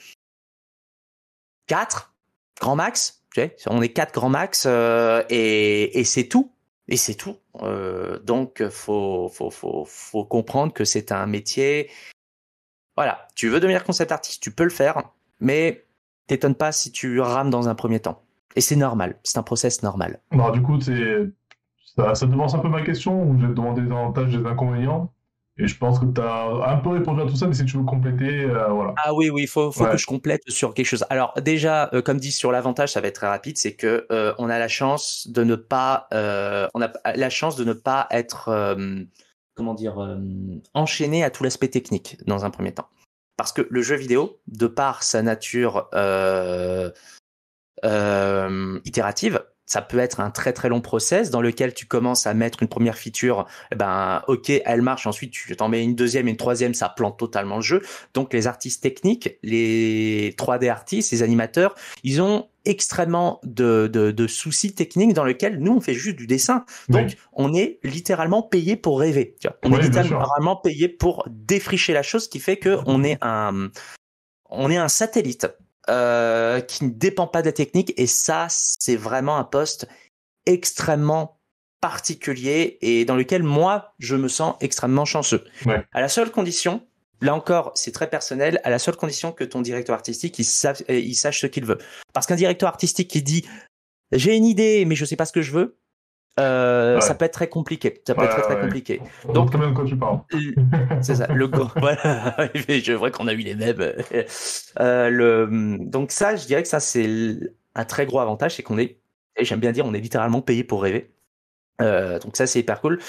[1.67, 2.13] quatre
[2.60, 3.21] grand max.
[3.67, 6.52] On est quatre grand max euh, et, c'est tout.
[6.88, 7.38] Et c'est tout.
[7.62, 11.89] Euh, donc, faut, faut, faut, comprendre que c'est un métier.
[12.95, 15.02] Voilà, tu veux devenir concept artiste, tu peux le faire,
[15.39, 15.86] mais
[16.28, 18.21] t'étonnes pas si tu rames dans un premier temps.
[18.56, 20.19] Et c'est normal, c'est un process normal.
[20.32, 24.45] Non, du coup, ça, ça devance un peu ma question, où des avantages et des
[24.45, 25.12] inconvénients?
[25.60, 27.78] Et je pense que tu as un peu répondu à tout ça, mais si tu
[27.78, 28.96] veux compléter, euh, voilà.
[28.98, 31.06] Ah oui, oui, il faut, faut que je complète sur quelque chose.
[31.12, 34.34] Alors déjà, euh, comme dit sur l'avantage, ça va être très rapide, c'est que euh,
[34.39, 38.76] on a la chance de ne pas, on a la chance de ne pas être,
[39.54, 40.18] comment dire,
[40.74, 42.89] enchaîné à tout l'aspect technique dans un premier temps.
[43.38, 45.88] Parce que le jeu vidéo, de par sa nature
[48.86, 52.62] itérative, ça peut être un très très long process dans lequel tu commences à mettre
[52.62, 56.32] une première feature, eh ben ok, elle marche, ensuite tu t'en mets une deuxième et
[56.32, 57.82] une troisième, ça plante totalement le jeu.
[58.13, 64.73] Donc les artistes techniques, les 3D artistes, les animateurs, ils ont extrêmement de, de, soucis
[64.73, 66.65] techniques dans lesquels nous on fait juste du dessin.
[66.89, 69.36] Donc on est littéralement payé pour rêver.
[69.63, 73.69] On est littéralement payé pour défricher la chose, ce qui fait que on est un
[74.49, 75.47] on est un satellite
[75.89, 77.93] euh, qui ne dépend pas de la technique.
[77.98, 79.88] Et ça, c'est vraiment un poste
[80.46, 81.39] extrêmement
[81.82, 85.43] particulier et dans lequel moi, je me sens extrêmement chanceux.
[85.91, 86.88] À la seule condition,
[87.19, 90.46] là encore, c'est très personnel, à la seule condition que ton directeur artistique, il,
[90.89, 91.80] il sache ce qu'il veut.
[92.13, 93.46] Parce qu'un directeur artistique qui dit,
[94.13, 95.78] j'ai une idée, mais je sais pas ce que je veux,
[96.39, 98.02] euh, ça peut être très compliqué.
[98.08, 99.02] Ça peut être très, très compliqué.
[99.34, 100.19] Donc, quand même quand tu parles.
[101.02, 101.28] C'est ça.
[101.28, 102.36] Le voilà.
[102.56, 103.93] je vois qu'on a eu les mêmes.
[104.80, 107.08] Euh, le, donc ça, je dirais que ça c'est
[107.76, 108.98] un très gros avantage, c'est qu'on est,
[109.38, 111.12] et j'aime bien dire, on est littéralement payé pour rêver.
[111.80, 113.00] Euh, donc ça c'est hyper cool.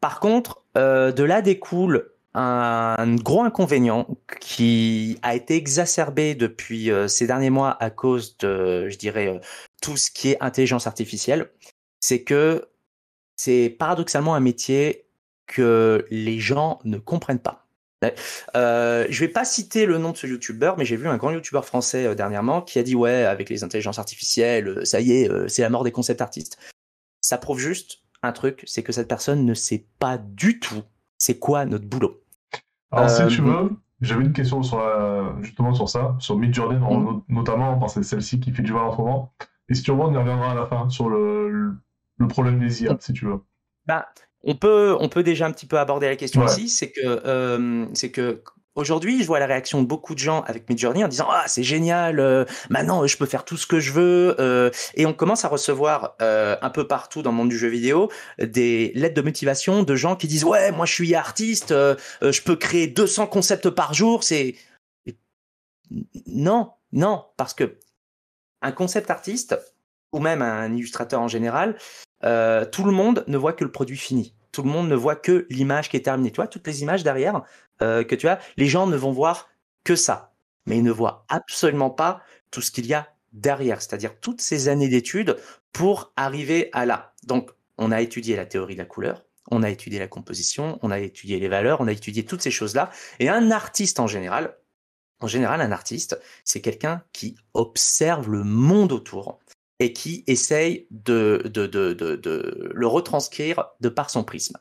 [0.00, 4.08] Par contre, de là découle un gros inconvénient
[4.40, 9.40] qui a été exacerbé depuis ces derniers mois à cause de, je dirais,
[9.80, 11.50] tout ce qui est intelligence artificielle
[12.00, 12.68] c'est que
[13.36, 15.06] c'est paradoxalement un métier
[15.46, 17.66] que les gens ne comprennent pas.
[18.54, 21.30] Euh, je vais pas citer le nom de ce youtubeur, mais j'ai vu un grand
[21.30, 25.12] youtubeur français euh, dernièrement qui a dit ouais, avec les intelligences artificielles, euh, ça y
[25.12, 26.58] est, euh, c'est la mort des concept artistes.
[27.20, 30.82] Ça prouve juste un truc, c'est que cette personne ne sait pas du tout
[31.18, 32.22] c'est quoi notre boulot.
[32.92, 33.70] Alors si tu veux,
[34.02, 34.78] j'avais une question sur
[35.42, 37.22] justement sur ça, sur Midjourney mmh.
[37.28, 39.32] notamment, c'est celle-ci qui fait du mal en ce moment.
[39.68, 41.74] Et si tu veux, on y reviendra à la fin sur le le
[42.24, 43.40] problème des IA, si tu veux.
[43.86, 44.08] Bah,
[44.42, 47.86] on peut, on peut déjà un petit peu aborder la question aussi, c'est que, euh,
[47.94, 48.42] c'est que
[48.74, 51.62] Aujourd'hui, je vois la réaction de beaucoup de gens avec Midjourney en disant ah c'est
[51.62, 55.46] génial, euh, maintenant je peux faire tout ce que je veux euh, et on commence
[55.46, 59.82] à recevoir un peu partout dans le monde du jeu vidéo des lettres de motivation
[59.82, 63.94] de gens qui disent ouais moi je suis artiste, je peux créer 200 concepts par
[63.94, 64.56] jour, c'est
[66.26, 67.78] non non parce que
[68.60, 69.58] un concept artiste
[70.12, 71.76] ou même un illustrateur en général,
[72.24, 74.34] euh, tout le monde ne voit que le produit fini.
[74.52, 76.30] Tout le monde ne voit que l'image qui est terminée.
[76.30, 77.42] Tu vois, toutes les images derrière
[77.82, 79.48] euh, que tu as, les gens ne vont voir
[79.84, 80.32] que ça.
[80.66, 84.68] Mais ils ne voient absolument pas tout ce qu'il y a derrière, c'est-à-dire toutes ces
[84.68, 85.36] années d'études
[85.72, 87.12] pour arriver à là.
[87.24, 90.90] Donc, on a étudié la théorie de la couleur, on a étudié la composition, on
[90.90, 92.90] a étudié les valeurs, on a étudié toutes ces choses-là.
[93.20, 94.56] Et un artiste en général,
[95.20, 99.38] en général, un artiste, c'est quelqu'un qui observe le monde autour
[99.78, 104.56] et qui essaye de, de, de, de, le retranscrire de par son prisme.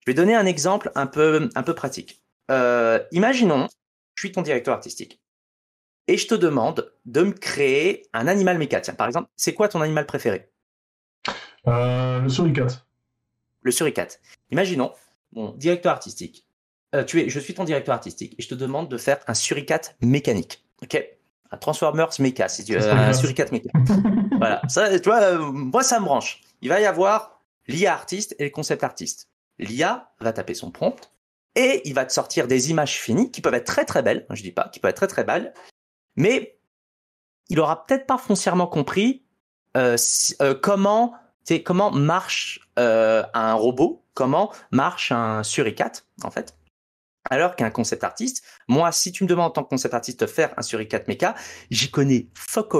[0.00, 2.22] Je vais donner un exemple un peu, un peu pratique.
[2.50, 3.68] Euh, imaginons,
[4.14, 5.20] je suis ton directeur artistique
[6.08, 8.80] et je te demande de me créer un animal méca.
[8.80, 10.50] Tiens, par exemple, c'est quoi ton animal préféré?
[11.66, 12.86] Euh, Le suricate.
[13.62, 14.20] Le suricate.
[14.50, 14.92] Imaginons,
[15.32, 16.46] mon directeur artistique,
[16.94, 19.34] euh, tu es, je suis ton directeur artistique et je te demande de faire un
[19.34, 20.64] suricate mécanique.
[20.82, 21.04] Ok?
[21.50, 23.70] Un Transformers Mecha, si tu veux, un Suricate Mecha.
[24.38, 26.40] voilà, ça, tu vois, euh, moi ça me branche.
[26.62, 29.28] Il va y avoir l'IA artiste et le concept artiste.
[29.58, 31.10] L'IA va taper son prompt
[31.54, 34.42] et il va te sortir des images finies qui peuvent être très très belles, je
[34.42, 35.54] dis pas, qui peuvent être très très belles,
[36.16, 36.58] mais
[37.48, 39.24] il aura peut-être pas foncièrement compris
[39.76, 39.96] euh,
[40.42, 41.14] euh, comment,
[41.64, 46.55] comment marche un robot, comment marche un suricate en fait.
[47.30, 50.26] Alors qu'un concept artiste, moi, si tu me demandes en tant que concept artiste de
[50.26, 51.34] faire un suricate mecha,
[51.70, 52.74] j'y connais fuck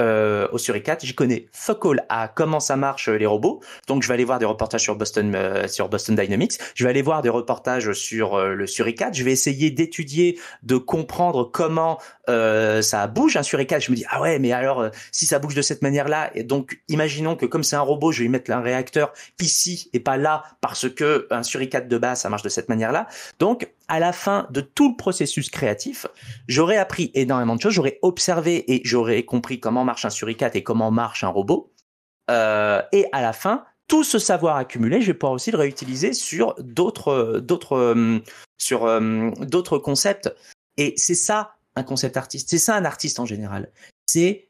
[0.00, 3.60] euh, au suricate, j'y connais fuck all à comment ça marche euh, les robots.
[3.88, 6.90] Donc je vais aller voir des reportages sur Boston euh, sur Boston Dynamics, je vais
[6.90, 13.06] aller voir des reportages sur le suricate, je vais essayer d'étudier, de comprendre comment ça
[13.06, 13.82] bouge un suricate.
[13.82, 16.80] Je me dis ah ouais, mais alors si ça bouge de cette manière-là, et donc
[16.88, 20.16] imaginons que comme c'est un robot, je vais y mettre un réacteur ici et pas
[20.16, 23.08] là parce que un suricate de base ça marche de cette manière-là.
[23.38, 26.06] Donc à la fin de tout le processus créatif,
[26.48, 30.62] j'aurais appris énormément de choses, j'aurais observé et j'aurais compris comment marche un suricate et
[30.62, 31.72] comment marche un robot.
[32.30, 36.12] Euh, et à la fin, tout ce savoir accumulé, je vais pouvoir aussi le réutiliser
[36.12, 38.18] sur d'autres, d'autres, euh,
[38.58, 40.34] sur euh, d'autres concepts.
[40.76, 42.48] Et c'est ça un concept artiste.
[42.50, 43.70] C'est ça un artiste en général.
[44.06, 44.48] C'est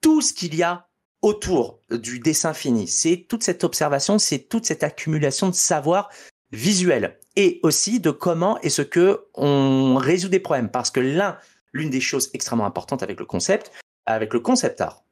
[0.00, 0.86] tout ce qu'il y a
[1.22, 2.86] autour du dessin fini.
[2.86, 6.10] C'est toute cette observation, c'est toute cette accumulation de savoir
[6.54, 10.70] visuel et aussi de comment est-ce que on résout des problèmes.
[10.70, 11.38] Parce que l'un,
[11.72, 13.72] l'une des choses extrêmement importantes avec le concept,
[14.06, 15.02] avec le concept art,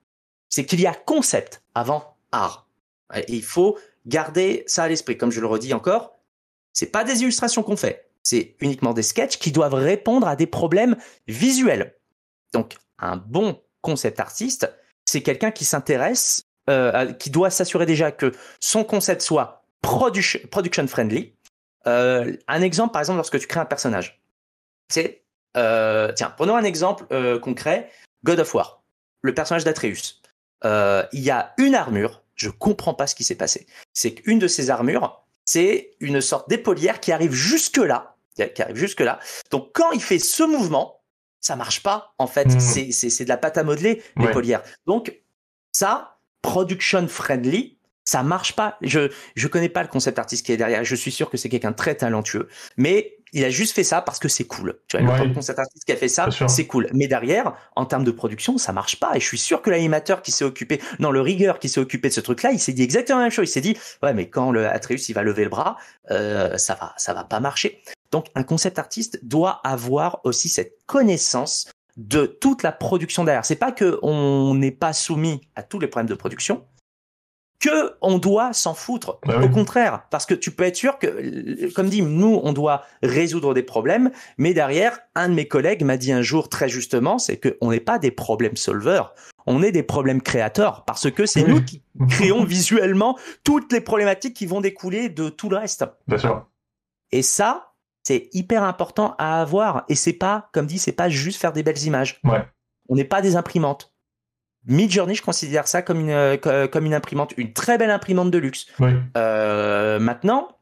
[0.49, 2.69] c'est qu'il y a concept avant art.
[3.15, 5.19] Et il faut garder ça à l'esprit.
[5.19, 6.19] Comme je le redis encore,
[6.73, 10.47] c'est pas des illustrations qu'on fait, c'est uniquement des sketchs qui doivent répondre à des
[10.47, 11.95] problèmes visuels.
[12.55, 14.73] Donc, un bon concept artiste,
[15.05, 21.35] c'est quelqu'un qui s'intéresse, euh, qui doit s'assurer déjà que son concept soit production friendly,
[21.87, 24.23] euh, un exemple, par exemple, lorsque tu crées un personnage,
[24.89, 25.25] c'est,
[25.57, 27.91] euh, tiens, prenons un exemple euh, concret,
[28.25, 28.83] God of War,
[29.23, 30.21] le personnage d'Atreus.
[30.65, 33.67] il y a une armure, je comprends pas ce qui s'est passé.
[33.93, 38.77] C'est qu'une de ces armures, c'est une sorte d'épaulière qui arrive jusque là, qui arrive
[38.77, 39.19] jusque là.
[39.51, 41.03] Donc quand il fait ce mouvement,
[41.41, 42.15] ça marche pas.
[42.19, 42.61] En fait, mmh.
[42.93, 44.63] c'est de la pâte à modeler l'épaulière.
[44.87, 45.21] Donc
[45.73, 47.79] ça, production friendly,
[48.13, 48.77] ça marche pas.
[48.83, 50.85] Je je connais pas le concept artiste qui est derrière.
[50.85, 54.03] Je suis sûr que c'est quelqu'un de très talentueux, mais il a juste fait ça
[54.03, 54.79] parce que c'est cool.
[54.89, 56.89] Tu vois, le concept artiste qui a fait ça, c'est cool.
[56.93, 59.13] Mais derrière, en termes de production, ça marche pas.
[59.15, 62.09] Et je suis sûr que l'animateur qui s'est occupé, non, le rigueur qui s'est occupé
[62.09, 63.49] de ce truc-là, il s'est dit exactement la même chose.
[63.49, 65.79] Il s'est dit, ouais, mais quand le Atreus il va lever le bras,
[66.11, 67.83] euh, ça va, ça va pas marcher.
[68.11, 73.47] Donc, un concept artiste doit avoir aussi cette connaissance de toute la production derrière.
[73.47, 76.67] C'est pas que on n'est pas soumis à tous les problèmes de production,
[77.63, 79.19] que on doit s'en foutre.
[79.25, 82.85] Bah Au contraire, parce que tu peux être sûr que, comme dit, nous, on doit
[83.03, 87.19] résoudre des problèmes, mais derrière, un de mes collègues m'a dit un jour très justement,
[87.19, 89.15] c'est qu'on n'est pas des problèmes solveurs,
[89.47, 94.35] on est des problèmes créateurs, parce que c'est nous qui créons visuellement toutes les problématiques
[94.35, 95.85] qui vont découler de tout le reste.
[96.09, 96.47] Bien sûr.
[97.13, 97.73] Et ça,
[98.03, 99.85] c'est hyper important à avoir.
[99.89, 102.21] Et c'est pas, comme dit, c'est pas juste faire des belles images.
[102.25, 102.45] Ouais.
[102.89, 103.92] On n'est pas des imprimantes.
[104.67, 108.39] Midjourney, je considère ça comme une, euh, comme une imprimante, une très belle imprimante de
[108.39, 108.67] luxe.
[109.17, 110.57] Euh, maintenant,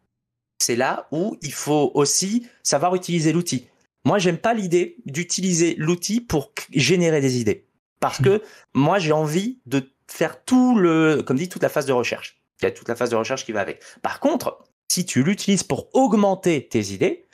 [0.59, 3.69] c'est là où il faut aussi savoir utiliser l'outil.
[4.05, 7.67] Moi, j'aime pas l'idée d'utiliser l'outil pour générer des idées.
[8.01, 8.43] Parce que
[8.75, 12.41] moi, j'ai envie de faire tout le, comme dit, toute la phase de recherche.
[12.61, 13.83] Il y a toute la phase de recherche qui va avec.
[14.03, 17.27] Par contre, si tu l'utilises pour augmenter tes idées,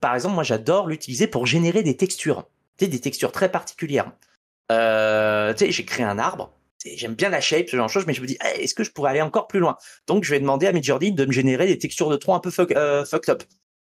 [0.00, 2.46] par exemple, moi, j'adore l'utiliser pour générer des textures.
[2.76, 4.12] Tu sais, des textures très particulières.
[4.70, 6.52] Euh, tu sais, j'ai créé un arbre.
[6.84, 8.92] J'aime bien la shape, ce genre de choses, mais je me dis, est-ce que je
[8.92, 9.76] pourrais aller encore plus loin?
[10.06, 12.50] Donc, je vais demander à Midjourney de me générer des textures de tronc un peu
[12.50, 13.42] fuck, euh, fucked up.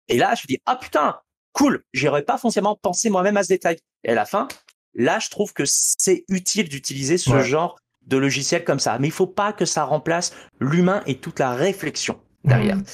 [0.08, 1.20] Et là, je me dis, ah putain,
[1.52, 3.76] cool, j'aurais pas forcément pensé moi-même à ce détail.
[4.04, 4.48] Et à la fin,
[4.94, 8.98] là, je trouve que c'est utile d'utiliser ce genre de logiciel comme ça.
[8.98, 12.76] Mais il faut pas que ça remplace l'humain et toute la réflexion derrière.
[12.76, 12.84] Mmh.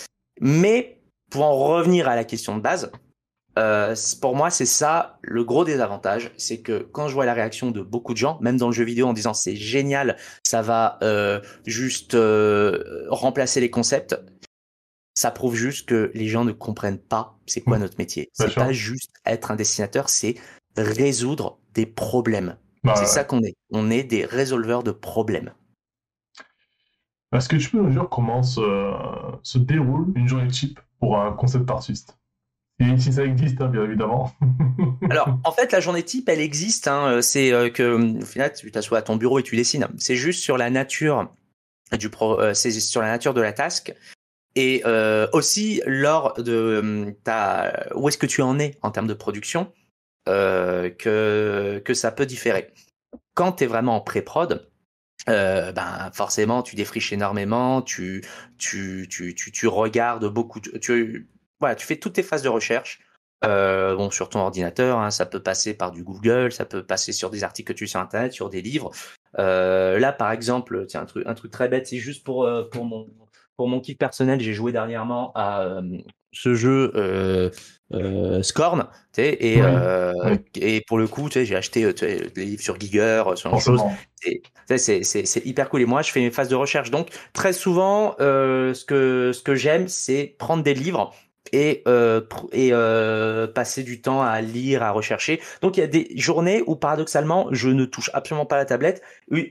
[0.40, 2.90] Mais pour en revenir à la question de base,
[3.58, 7.72] euh, pour moi, c'est ça le gros désavantage, c'est que quand je vois la réaction
[7.72, 10.98] de beaucoup de gens, même dans le jeu vidéo, en disant c'est génial, ça va
[11.02, 14.16] euh, juste euh, remplacer les concepts,
[15.14, 17.82] ça prouve juste que les gens ne comprennent pas c'est quoi mmh.
[17.82, 18.30] notre métier.
[18.32, 20.36] C'est pas juste être un dessinateur, c'est
[20.76, 22.56] résoudre des problèmes.
[22.84, 23.56] Bah c'est ça qu'on est.
[23.70, 25.52] On est des résolveurs de problèmes.
[27.32, 31.68] Est-ce que tu peux nous dire comment se déroule une journée type pour un concept
[31.70, 32.17] artiste
[32.98, 34.32] si ça existe, hein, bien évidemment.
[35.10, 36.88] Alors, en fait, la journée type, elle existe.
[36.88, 39.86] Hein, euh, c'est euh, que, au final, tu t'assois à ton bureau et tu dessines.
[39.98, 41.32] C'est juste sur la nature
[41.98, 43.94] du euh, sur la nature de la task
[44.54, 44.82] et
[45.32, 49.72] aussi lors de ta, où est-ce que tu en es en termes de production
[50.26, 52.72] que que ça peut différer.
[53.34, 54.68] Quand tu es vraiment en pré-prod,
[55.26, 58.24] ben forcément tu défriches énormément, tu
[58.58, 60.60] tu tu tu, tu regardes beaucoup,
[61.60, 63.00] voilà, tu fais toutes tes phases de recherche.
[63.44, 67.12] Euh, bon, sur ton ordinateur, hein, ça peut passer par du Google, ça peut passer
[67.12, 68.90] sur des articles que tu lis sur Internet, sur des livres.
[69.38, 72.64] Euh, là, par exemple, tiens, un truc, un truc très bête, c'est juste pour, euh,
[72.68, 73.06] pour mon
[73.56, 75.80] pour mon kiff personnel, j'ai joué dernièrement à
[76.32, 76.92] ce jeu
[78.42, 83.60] Scorn, et, euh, et pour le coup, j'ai acheté des livres sur Giger, sur autre
[83.60, 83.82] chose.
[84.76, 85.80] C'est hyper cool.
[85.80, 86.92] Et moi, je fais mes phases de recherche.
[86.92, 91.12] Donc, très souvent, ce que, ce que j'aime, c'est prendre des livres
[91.52, 91.84] et,
[92.52, 92.72] et
[93.54, 95.40] passer du temps à lire, à rechercher.
[95.62, 99.02] Donc il y a des journées où paradoxalement je ne touche absolument pas la tablette,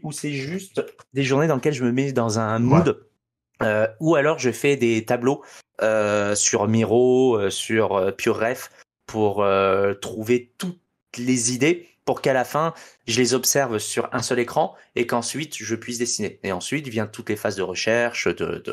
[0.04, 0.84] où c'est juste
[1.14, 3.08] des journées dans lesquelles je me mets dans un mood
[3.64, 5.44] euh, ou alors je fais des tableaux
[5.82, 8.70] euh, sur Miro, euh, sur euh, PureRef
[9.06, 10.80] pour euh, trouver toutes
[11.18, 12.74] les idées pour qu'à la fin
[13.06, 16.40] je les observe sur un seul écran et qu'ensuite je puisse dessiner.
[16.42, 18.64] Et ensuite vient toutes les phases de recherche, de,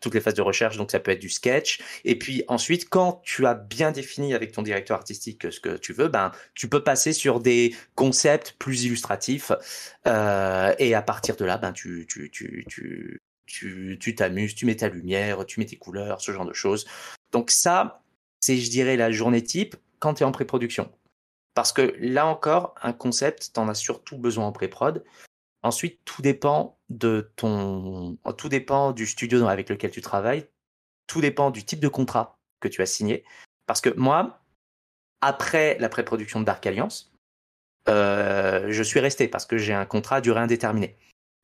[0.00, 0.76] toutes les phases de recherche.
[0.76, 1.80] Donc ça peut être du sketch.
[2.04, 5.94] Et puis ensuite, quand tu as bien défini avec ton directeur artistique ce que tu
[5.94, 9.50] veux, ben tu peux passer sur des concepts plus illustratifs.
[10.06, 12.66] Euh, et à partir de là, ben tu tu tu
[13.46, 16.86] tu tu t'amuses, tu, mets ta lumière, tu mets tes couleurs, ce genre de choses.
[17.32, 18.02] Donc ça,
[18.40, 20.90] c'est, je dirais, la journée type quand tu es en pré-production.
[21.58, 25.04] Parce que là encore, un concept, tu en as surtout besoin en pré-prod.
[25.64, 30.46] Ensuite, tout dépend de ton, tout dépend du studio avec lequel tu travailles,
[31.08, 33.24] tout dépend du type de contrat que tu as signé.
[33.66, 34.38] Parce que moi,
[35.20, 37.12] après la pré-production de Dark Alliance,
[37.88, 40.96] euh, je suis resté parce que j'ai un contrat à durée indéterminée.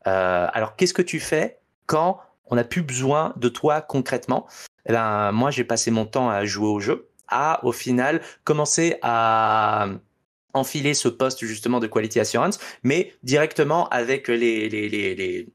[0.07, 4.47] Euh, alors, qu'est-ce que tu fais quand on n'a plus besoin de toi concrètement?
[4.87, 8.99] Eh ben, moi, j'ai passé mon temps à jouer au jeu, à, au final, commencer
[9.03, 9.89] à
[10.55, 15.49] enfiler ce poste justement de quality assurance, mais directement avec les, les, les, les...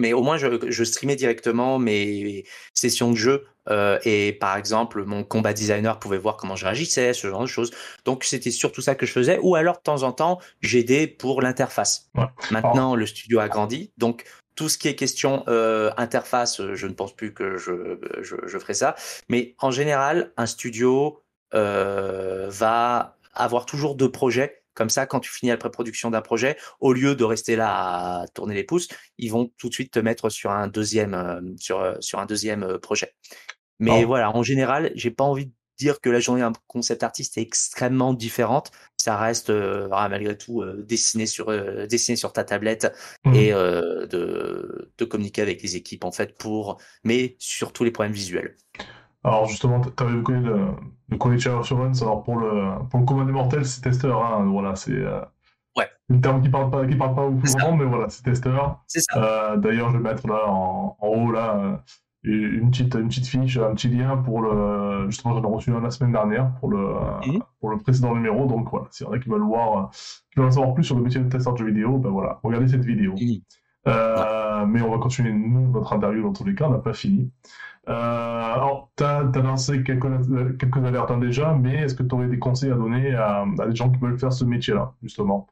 [0.00, 5.04] mais au moins je, je streamais directement mes sessions de jeu euh, et par exemple
[5.04, 7.70] mon combat designer pouvait voir comment je réagissais, ce genre de choses.
[8.06, 9.38] Donc c'était surtout ça que je faisais.
[9.42, 12.10] Ou alors de temps en temps j'aidais pour l'interface.
[12.50, 14.24] Maintenant le studio a grandi, donc
[14.56, 18.58] tout ce qui est question euh, interface, je ne pense plus que je, je, je,
[18.58, 18.94] ferai ça.
[19.28, 21.22] Mais en général, un studio
[21.54, 24.59] euh, va avoir toujours deux projets.
[24.80, 28.28] Comme ça, quand tu finis la pré-production d'un projet, au lieu de rester là à
[28.28, 28.88] tourner les pouces,
[29.18, 32.78] ils vont tout de suite te mettre sur un deuxième, euh, sur, sur un deuxième
[32.78, 33.12] projet.
[33.78, 37.36] Mais voilà, en général, j'ai pas envie de dire que la journée d'un concept artiste
[37.36, 38.70] est extrêmement différente.
[38.96, 42.90] Ça reste euh, malgré tout euh, dessiné sur euh, dessiné sur ta tablette
[43.26, 43.34] mmh.
[43.34, 48.14] et de, de communiquer avec les équipes en fait pour mais sur tous les problèmes
[48.14, 48.56] visuels.
[49.24, 50.68] Alors justement, tu avais connu le,
[51.08, 52.02] le Quality Assurance.
[52.02, 54.24] Alors pour le pour le commun des mortels, c'est testeur.
[54.24, 55.02] Hein, voilà, c'est
[55.76, 55.86] Ouais.
[56.10, 58.82] Un terme qui parle pas, qui parle pas au plus grand, mais voilà, c'est testeur.
[58.88, 59.56] C'est ça.
[59.56, 61.80] D'ailleurs, je vais mettre là en, en haut là
[62.22, 65.06] une petite, une petite fiche, un petit lien pour le.
[65.08, 66.94] Justement, j'en ai reçu un la semaine dernière pour le,
[67.26, 67.42] mhm.
[67.60, 68.46] pour le précédent numéro.
[68.46, 70.96] Donc voilà, s'il y en a qui veulent voir, qui veulent en savoir plus sur
[70.96, 73.14] le métier de testeur de jeux vidéo, ben voilà, regardez cette vidéo.
[73.86, 76.92] Euh, mais on va continuer, nous, notre interview dans tous les cas, on n'a pas
[76.92, 77.30] fini.
[77.88, 80.06] Euh, alors, tu as, lancé quelques,
[80.58, 83.66] quelques alertes hein, déjà, mais est-ce que tu aurais des conseils à donner à, à
[83.66, 85.48] des gens qui veulent faire ce métier-là, justement?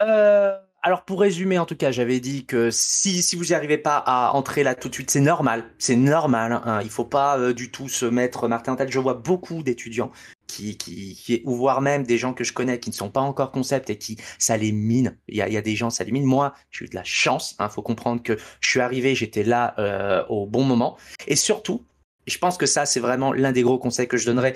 [0.00, 3.78] Euh alors pour résumer, en tout cas, j'avais dit que si, si vous n'y arrivez
[3.78, 6.60] pas à entrer là tout de suite, c'est normal, c'est normal.
[6.64, 8.90] Hein, il faut pas euh, du tout se mettre Martin en tête.
[8.90, 10.10] Je vois beaucoup d'étudiants
[10.52, 13.90] qui, ou voire même des gens que je connais qui ne sont pas encore concept
[13.90, 15.16] et qui ça les mine.
[15.28, 16.24] Il y a, il y a des gens ça les mine.
[16.24, 17.56] Moi, j'ai eu de la chance.
[17.58, 20.96] Il hein, faut comprendre que je suis arrivé, j'étais là euh, au bon moment.
[21.26, 21.84] Et surtout,
[22.26, 24.54] je pense que ça c'est vraiment l'un des gros conseils que je donnerais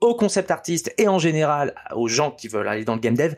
[0.00, 3.34] aux concept artistes et en général aux gens qui veulent aller dans le game dev.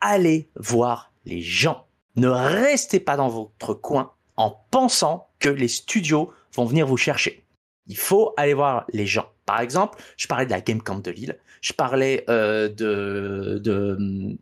[0.00, 1.86] Allez voir les gens.
[2.16, 7.44] Ne restez pas dans votre coin en pensant que les studios vont venir vous chercher.
[7.86, 9.28] Il faut aller voir les gens.
[9.48, 14.36] Par exemple, je parlais de la Game Camp de Lille, je parlais euh, de, de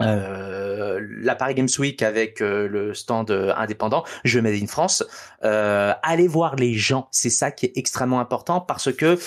[0.00, 5.04] euh, la Paris Games Week avec euh, le stand indépendant, je mets in France.
[5.42, 9.18] allez voir les gens, c'est ça qui est extrêmement important parce que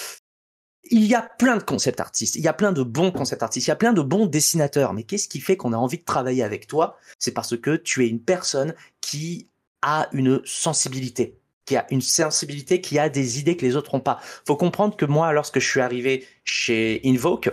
[0.89, 3.67] il y a plein de concept artistes, il y a plein de bons concept artistes,
[3.67, 4.93] il y a plein de bons dessinateurs.
[4.93, 6.97] Mais qu'est-ce qui fait qu'on a envie de travailler avec toi?
[7.19, 9.49] C'est parce que tu es une personne qui
[9.81, 11.37] a une sensibilité,
[11.67, 14.19] qui a une sensibilité, qui a des idées que les autres n'ont pas.
[14.47, 17.51] Faut comprendre que moi, lorsque je suis arrivé chez Invoke,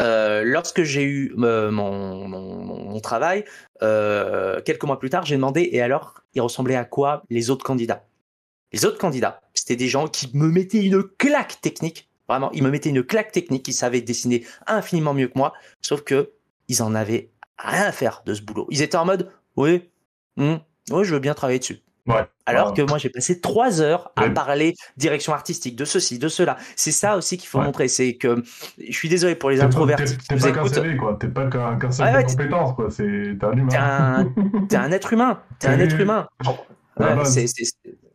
[0.00, 3.44] euh, lorsque j'ai eu euh, mon, travail,
[3.82, 7.64] euh, quelques mois plus tard, j'ai demandé et alors, il ressemblait à quoi les autres
[7.64, 8.04] candidats?
[8.72, 12.70] Les autres candidats, c'était des gens qui me mettaient une claque technique Vraiment, ils me
[12.70, 15.52] mettaient une claque technique, ils savaient dessiner infiniment mieux que moi,
[15.82, 16.30] sauf que
[16.68, 18.66] ils en avaient rien à faire de ce boulot.
[18.70, 19.90] Ils étaient en mode, oui,
[20.36, 20.54] hmm,
[20.90, 21.82] oui, je veux bien travailler dessus.
[22.06, 22.24] Ouais.
[22.46, 26.56] Alors que moi, j'ai passé trois heures à parler direction artistique, de ceci, de cela.
[26.74, 27.86] C'est ça aussi qu'il faut montrer.
[27.86, 28.42] C'est que
[28.78, 30.18] je suis désolé pour les introvertis.
[30.28, 31.16] T'es pas qu'un CV, quoi.
[31.20, 32.88] T'es pas qu'un CV de compétences, quoi.
[32.88, 34.32] T'es un humain.
[34.68, 34.90] T'es un...
[34.90, 35.40] être humain.
[35.60, 36.26] T'es un être humain.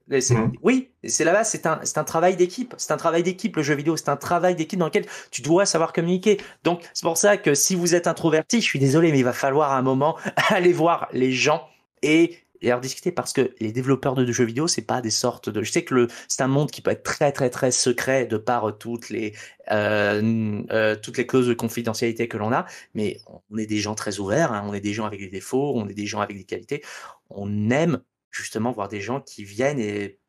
[0.10, 0.52] Mmh.
[0.62, 2.74] Oui, c'est la base, c'est un, c'est un travail d'équipe.
[2.78, 3.98] C'est un travail d'équipe, le jeu vidéo.
[3.98, 6.40] C'est un travail d'équipe dans lequel tu dois savoir communiquer.
[6.64, 9.34] Donc, c'est pour ça que si vous êtes introverti, je suis désolé, mais il va
[9.34, 10.18] falloir à un moment
[10.50, 11.68] aller voir les gens
[12.04, 15.50] et et en discuter parce que les développeurs de jeux vidéo c'est pas des sortes
[15.50, 18.38] de je sais que c'est un monde qui peut être très très très secret de
[18.38, 19.34] par toutes les
[19.72, 23.96] euh, euh, toutes les clauses de confidentialité que l'on a mais on est des gens
[23.96, 24.64] très ouverts hein.
[24.68, 26.84] on est des gens avec des défauts on est des gens avec des qualités
[27.30, 28.00] on aime
[28.32, 30.20] justement voir des gens qui viennent et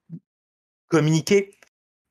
[0.89, 1.55] communiquer.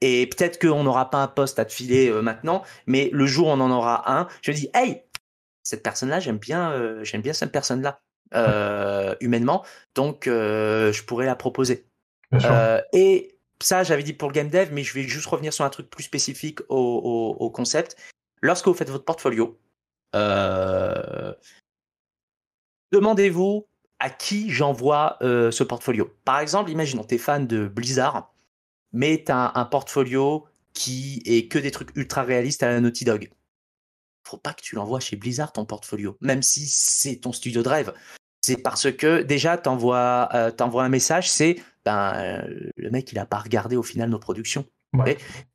[0.01, 3.47] Et peut-être qu'on n'aura pas un poste à te filer euh, maintenant, mais le jour
[3.47, 5.01] où on en aura un, je dis, hey,
[5.63, 8.01] cette personne-là, j'aime bien, euh, j'aime bien cette personne-là
[8.34, 9.65] euh, humainement,
[9.95, 11.86] donc je pourrais la proposer.
[12.93, 15.69] et ça, j'avais dit pour le game dev, mais je vais juste revenir sur un
[15.69, 17.95] truc plus spécifique au, au concept.
[18.41, 19.57] Lorsque vous faites votre portfolio,
[22.91, 23.65] demandez-vous
[23.99, 26.13] à qui j'envoie euh, ce portfolio.
[26.23, 28.34] Par exemple, imaginons, tu es fan de Blizzard,
[28.93, 33.05] mais tu as un, portfolio qui est que des trucs ultra réalistes à la Naughty
[33.05, 33.32] Dog.
[34.28, 37.69] Faut pas que tu l'envoies chez Blizzard, ton portfolio, même si c'est ton studio de
[37.69, 37.93] rêve.
[38.41, 43.19] C'est parce que déjà, tu envoies, euh, un message, c'est ben, euh, le mec, il
[43.19, 44.65] a pas regardé au final nos productions.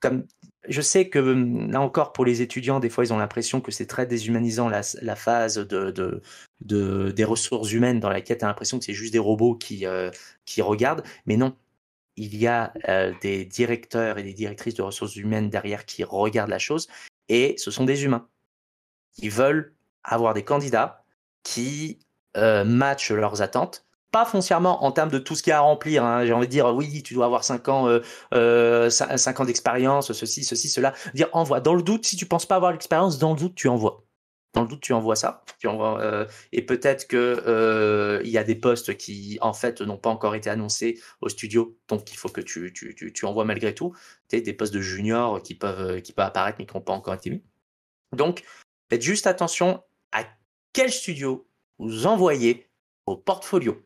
[0.00, 0.24] Comme
[0.68, 3.86] je sais que là encore pour les étudiants, des fois ils ont l'impression que c'est
[3.86, 6.22] très déshumanisant la, phase de,
[6.60, 10.10] des ressources humaines dans laquelle tu as l'impression que c'est juste des robots qui, euh,
[10.44, 11.02] qui regardent.
[11.26, 11.56] Mais non,
[12.16, 16.50] il y a euh, des directeurs et des directrices de ressources humaines derrière qui regardent
[16.50, 16.86] la chose
[17.28, 18.28] et ce sont des humains
[19.14, 21.04] qui veulent avoir des candidats
[21.42, 22.00] qui
[22.36, 25.62] euh, matchent leurs attentes pas foncièrement en termes de tout ce qu'il y a à
[25.62, 26.04] remplir.
[26.04, 26.24] Hein.
[26.26, 28.00] J'ai envie de dire, oui, tu dois avoir 5 ans, euh,
[28.34, 30.92] euh, ans d'expérience, ceci, ceci, cela.
[31.14, 31.60] Dire envoie.
[31.60, 34.04] Dans le doute, si tu penses pas avoir l'expérience, dans le doute, tu envoies.
[34.52, 35.42] Dans le doute, tu envoies ça.
[36.52, 40.34] Et peut-être que euh, il y a des postes qui, en fait, n'ont pas encore
[40.34, 43.94] été annoncés au studio, donc il faut que tu, tu, tu, tu envoies malgré tout.
[44.28, 47.14] Tu des postes de junior qui peuvent, qui peuvent apparaître mais qui n'ont pas encore
[47.14, 47.42] été mis.
[48.14, 48.42] Donc,
[48.90, 50.24] faites juste attention à
[50.72, 51.46] quel studio
[51.78, 52.68] vous envoyez
[53.06, 53.82] au portfolio.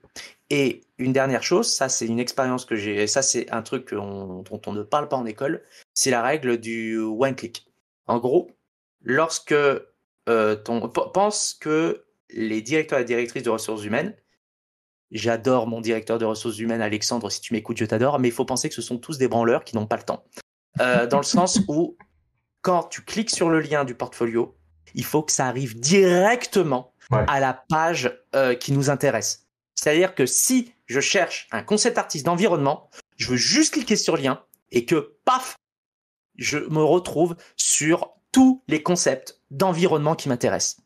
[0.50, 4.44] Et une dernière chose, ça c'est une expérience que j'ai, ça c'est un truc dont
[4.50, 5.62] on ne parle pas en école,
[5.94, 7.66] c'est la règle du one click.
[8.06, 8.50] En gros,
[9.02, 14.14] lorsque euh, ton pense que les directeurs et directrices de ressources humaines,
[15.10, 18.44] j'adore mon directeur de ressources humaines Alexandre, si tu m'écoutes, je t'adore, mais il faut
[18.44, 20.24] penser que ce sont tous des branleurs qui n'ont pas le temps.
[20.80, 21.96] Euh, dans le sens où
[22.62, 24.55] quand tu cliques sur le lien du portfolio,
[24.96, 29.46] il faut que ça arrive directement à la page euh, qui nous intéresse.
[29.76, 34.42] C'est-à-dire que si je cherche un concept artiste d'environnement, je veux juste cliquer sur lien
[34.72, 35.56] et que, paf,
[36.36, 40.78] je me retrouve sur tous les concepts d'environnement qui m'intéressent.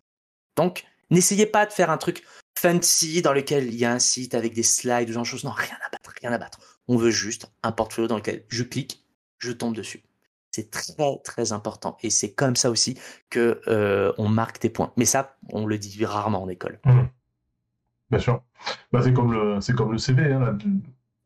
[0.57, 2.25] Donc, n'essayez pas de faire un truc
[2.59, 5.45] fancy dans lequel il y a un site avec des slides ou genre de choses.
[5.45, 6.59] Non, rien à battre, rien à battre.
[6.89, 9.05] On veut juste un portfolio dans lequel je clique,
[9.39, 10.03] je tombe dessus.
[10.51, 12.98] C'est très très important et c'est comme ça aussi
[13.30, 14.92] que euh, on marque des points.
[14.96, 16.80] Mais ça, on le dit rarement en école.
[16.84, 17.03] Mmh.
[18.11, 18.42] Bien sûr.
[18.92, 20.32] Bah, c'est comme le c'est comme le CV.
[20.32, 20.59] Hein,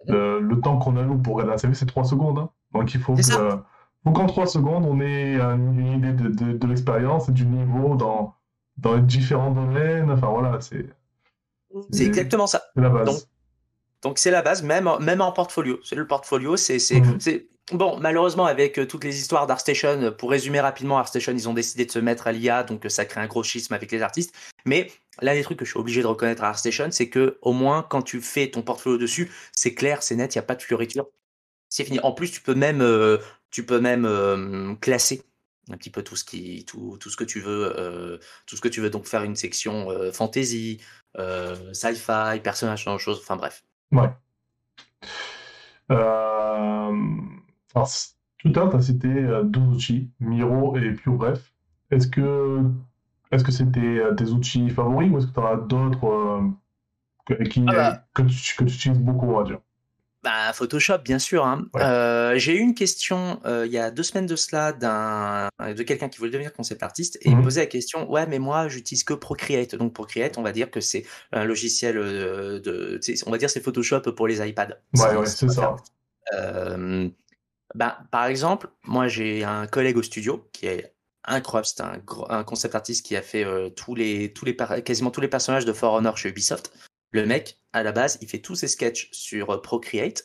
[0.07, 2.39] le, temps qu'on a nous pour regarder un CV, c'est 3 secondes.
[2.39, 2.51] Hein.
[2.73, 3.15] Donc il faut
[4.05, 8.35] qu'en 3 secondes, on ait une idée de, de, l'expérience et du niveau dans,
[8.77, 10.11] dans les différents domaines.
[10.11, 10.87] Enfin voilà, c'est.
[11.91, 12.63] C'est exactement ça.
[12.75, 13.29] C'est la base.
[14.03, 15.79] Donc c'est la base, même, même en portfolio.
[15.83, 17.19] C'est le portfolio, c'est mmh.
[17.73, 21.55] Bon, malheureusement, avec euh, toutes les histoires d'ArtStation, euh, pour résumer rapidement, ArtStation, ils ont
[21.55, 24.03] décidé de se mettre à l'IA, donc euh, ça crée un gros schisme avec les
[24.03, 24.35] artistes.
[24.67, 24.93] Mais
[25.23, 27.83] l'un des trucs que je suis obligé de reconnaître à ArtStation, c'est que au moins,
[27.83, 30.63] quand tu fais ton portfolio dessus, c'est clair, c'est net, il n'y a pas de
[30.63, 31.07] fleuriture.
[31.71, 32.01] C'est fini.
[32.01, 32.87] En plus, tu peux même,
[33.51, 35.25] tu peux même classer
[35.73, 38.81] un petit peu tout ce qui, tout, ce que tu veux, tout ce que tu
[38.81, 38.91] veux.
[38.91, 40.81] Donc faire une section fantasy,
[41.73, 43.19] sci-fi, personnage, choses.
[43.19, 43.65] Enfin bref.
[43.91, 44.11] Ouais.
[47.77, 47.91] Euh alors,
[48.45, 51.53] tout à l'heure, tu as cité euh, deux outils, Miro et PureRef.
[51.91, 52.61] Est-ce que
[53.33, 56.41] est-ce que c'était euh, tes outils favoris ou est-ce que tu en as d'autres euh,
[57.27, 58.05] que, qui, ah bah.
[58.15, 59.59] que, tu, que, tu, utilises beaucoup, on va dire?
[60.23, 61.45] Bah, Photoshop, bien sûr.
[61.45, 61.67] Hein.
[62.37, 66.19] j'ai eu une question il y a deux semaines de cela d'un de quelqu'un qui
[66.19, 67.45] voulait devenir concept artiste et il me mhm.
[67.45, 70.81] posait la question ouais mais moi j'utilise que Procreate donc Procreate on va dire que
[70.81, 74.79] c'est un logiciel de, on va dire c'est Photoshop pour les iPads.
[74.95, 75.77] Ouais ouais c'est ça.
[77.75, 80.95] Ben, par exemple, moi j'ai un collègue au studio qui est
[81.25, 85.21] incroyable, c'est un, concept artiste qui a fait euh, tous les, tous les, quasiment tous
[85.21, 86.73] les personnages de For Honor chez Ubisoft.
[87.11, 90.25] Le mec, à la base, il fait tous ses sketchs sur euh, Procreate,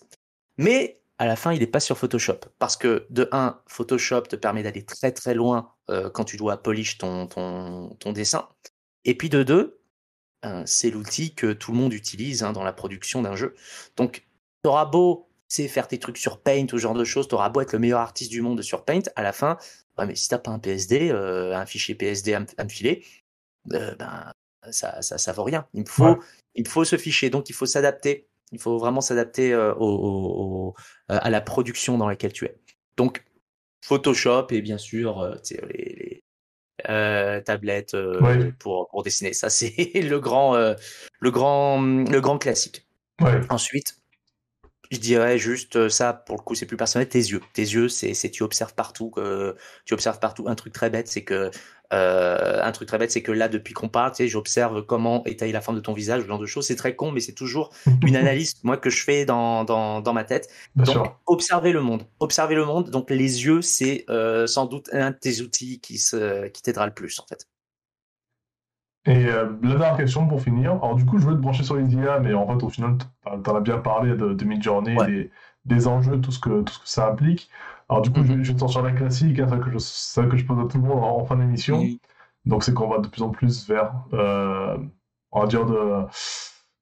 [0.58, 2.40] mais à la fin, il n'est pas sur Photoshop.
[2.60, 6.62] Parce que, de un, Photoshop te permet d'aller très très loin euh, quand tu dois
[6.62, 8.48] polish ton, ton, ton dessin.
[9.06, 9.82] Et puis de deux,
[10.66, 13.56] c'est l'outil que tout le monde utilise hein, dans la production d'un jeu.
[13.98, 14.26] Donc,
[14.64, 17.36] tu auras beau sais faire tes trucs sur Paint, ou ce genre de choses, tu
[17.36, 19.58] auras beau être le meilleur artiste du monde sur Paint, à la fin,
[19.98, 23.04] ouais, mais si t'as pas un PSD, euh, un fichier PSD à, me filer,
[23.74, 24.32] euh, ben
[24.72, 25.68] ça, ça, ça vaut rien.
[25.74, 26.20] Il faut,
[26.56, 28.28] il faut ce fichier, donc il faut s'adapter.
[28.52, 30.74] Il faut vraiment s'adapter euh, au,
[31.08, 32.56] à la production dans laquelle tu es.
[32.98, 33.24] Donc
[33.84, 35.38] Photoshop et bien sûr
[35.70, 36.24] les,
[36.88, 37.96] les tablettes
[38.60, 39.34] pour, pour dessiner.
[39.34, 42.86] Ça c'est le grand, le grand, le grand classique.
[43.50, 44.00] Ensuite,
[44.92, 47.42] je dirais juste euh, ça, pour le coup, c'est plus personnel, tes yeux.
[47.54, 50.48] Tes yeux, c'est, tu observes partout, que, tu observes partout.
[50.48, 51.52] Un truc très bête, c'est que,
[51.94, 55.24] euh, un truc très bête, c'est que là, depuis qu'on parle, tu sais, j'observe comment
[55.38, 56.66] taillée la forme de ton visage, ce genre de choses.
[56.66, 57.72] C'est très con, mais c'est toujours
[58.04, 60.50] une analyse, moi, que je fais dans, dans, dans ma tête.
[60.76, 62.08] donc, observer le monde.
[62.20, 62.90] Observer le monde.
[62.90, 66.88] Donc, les yeux, c'est euh, sans doute un de tes outils qui, se, qui t'aidera
[66.88, 67.46] le plus, en fait.
[69.06, 70.72] Et euh, la dernière question pour finir.
[70.72, 72.98] Alors, du coup, je veux te brancher sur les IA, mais en fait, au final,
[73.26, 75.32] tu en as bien parlé de, de Midjourney, des,
[75.66, 77.50] des, enjeux, tout ce, que, tout ce que ça implique.
[77.88, 78.44] Alors, du coup, je, mhm.
[78.44, 80.78] je, vais te sortir la classique, hein, ça, que je, que je pose à tout
[80.78, 81.82] le monde en, fin d'émission.
[82.46, 84.78] Donc, c'est qu'on va de plus en plus vers, euh,
[85.32, 86.06] on va dire, de,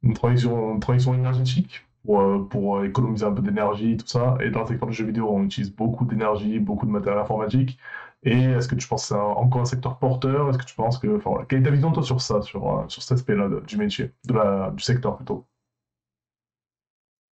[0.03, 4.38] une, transition, une transition énergétique pour, euh, pour économiser un peu d'énergie, tout ça.
[4.41, 7.78] Et dans le secteur du jeu vidéo, on utilise beaucoup d'énergie, beaucoup de matériel informatique.
[8.24, 10.49] Et est-ce que tu penses que c'est encore un secteur porteur?
[10.49, 11.18] Est-ce que tu penses que.
[11.18, 14.11] Enfin, Quelle est ta vision, toi, sur ça, sur, euh, sur cet aspect-là du métier,
[14.26, 15.45] du secteur plutôt?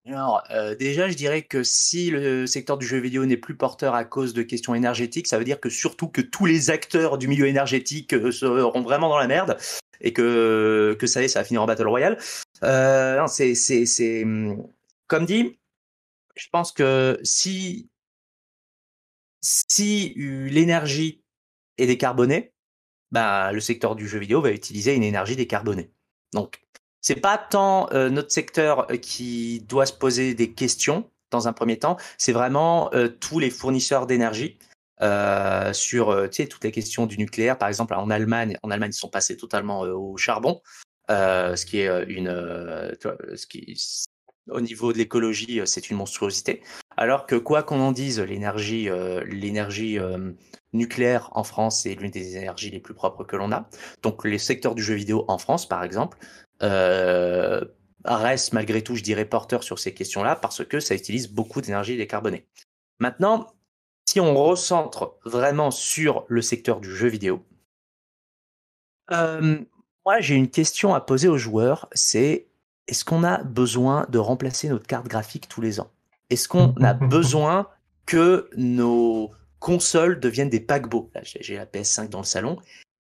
[0.08, 3.96] Alors, euh, déjà, je dirais que si le secteur du jeu vidéo n'est plus porteur
[3.96, 7.28] à cause de questions énergétiques, ça veut dire que surtout que tous les acteurs du
[7.28, 9.58] milieu énergétique euh, seront vraiment dans la merde
[10.02, 12.20] et que, que ça y est, ça va finir en Battle Royale.
[12.62, 14.68] C'est, c'est, c'est, hum,
[15.08, 15.58] comme dit,
[16.36, 17.90] je pense que si
[19.46, 21.24] si l'énergie
[21.78, 22.54] est décarbonée,
[23.12, 25.92] bah, le secteur du jeu vidéo va utiliser une énergie décarbonée.
[26.34, 26.62] Donc,
[27.02, 31.98] c'est pas tant notre secteur qui doit se poser des questions dans un premier temps,
[32.18, 32.90] c'est vraiment
[33.20, 34.58] tous les fournisseurs d'énergie
[35.74, 37.60] sur toutes les questions du nucléaire.
[37.60, 40.62] Par exemple, en Allemagne, en Allemagne, ils sont passés totalement au charbon,
[41.08, 42.30] ce qui est une,
[44.50, 46.62] au niveau de l'écologie, c'est une monstruosité.
[46.98, 50.34] Alors que quoi qu'on en dise, l'énergie, euh, euh,
[50.74, 53.68] nucléaire en France est l'une des énergies les plus propres que l'on a.
[54.02, 56.18] Donc les secteurs du jeu vidéo en France, par exemple,
[56.64, 57.62] euh,
[58.06, 61.98] restent malgré tout, je dirais, porteurs sur ces questions-là parce que ça utilise beaucoup d'énergie
[61.98, 62.46] décarbonée.
[63.00, 63.48] Maintenant,
[64.06, 67.44] si on recentre vraiment sur le secteur du jeu vidéo,
[69.10, 72.48] moi j'ai une question à poser aux joueurs, c'est
[72.88, 75.90] est-ce qu'on a besoin de remplacer notre carte graphique tous les ans?
[76.30, 77.68] Est-ce qu'on a besoin
[78.06, 81.10] que nos consoles deviennent des paquebots?
[81.16, 82.58] Là, j'ai la PS5 dans le salon.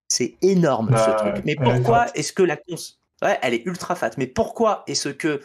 [0.09, 1.45] C'est énorme ce bah, truc.
[1.45, 2.97] Mais pourquoi est-ce que la console.
[3.22, 4.11] Ouais, elle est ultra fat.
[4.18, 5.41] Mais pourquoi est-ce que.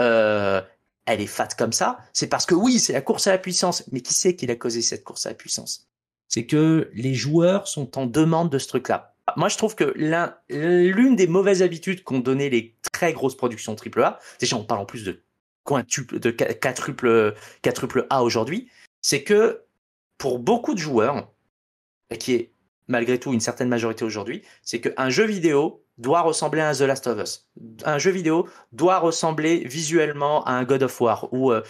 [0.00, 0.60] Euh,
[1.04, 1.98] elle est fat comme ça?
[2.12, 3.84] C'est parce que oui, c'est la course à la puissance.
[3.90, 5.88] Mais qui c'est qui a causé cette course à la puissance?
[6.28, 9.11] C'est que les joueurs sont en demande de ce truc-là.
[9.36, 9.94] Moi, je trouve que
[10.48, 14.86] l'une des mauvaises habitudes qu'ont donné les très grosses productions AAA, déjà on parle en
[14.86, 15.22] plus de
[15.64, 18.68] de quadruple, A aujourd'hui,
[19.00, 19.62] c'est que
[20.18, 21.32] pour beaucoup de joueurs,
[22.18, 22.52] qui est
[22.88, 26.80] malgré tout une certaine majorité aujourd'hui, c'est qu'un jeu vidéo doit ressembler à un The
[26.80, 27.48] Last of Us.
[27.84, 31.62] Un jeu vidéo doit ressembler visuellement à un God of War ou euh,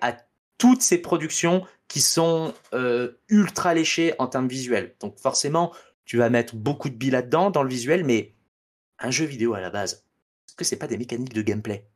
[0.00, 0.16] à
[0.58, 4.94] toutes ces productions qui sont euh, ultra léchées en termes visuels.
[5.00, 5.72] Donc forcément,
[6.06, 8.34] tu vas mettre beaucoup de billes là-dedans dans le visuel, mais
[8.98, 10.06] un jeu vidéo à la base,
[10.48, 11.86] est-ce que c'est pas des mécaniques de gameplay?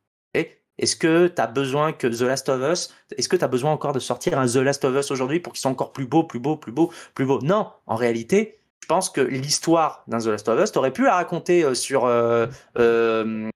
[0.80, 3.70] Est-ce que tu as besoin que The Last of Us, est-ce que tu as besoin
[3.70, 6.24] encore de sortir un The Last of Us aujourd'hui pour qu'il soit encore plus beau,
[6.24, 7.38] plus beau, plus beau, plus beau?
[7.42, 11.16] Non, en réalité, je pense que l'histoire d'un The Last of Us, t'aurais pu la
[11.16, 12.46] raconter euh, sur, euh,
[12.78, 13.50] euh,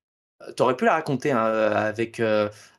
[0.55, 2.21] t'aurais pu la raconter hein, avec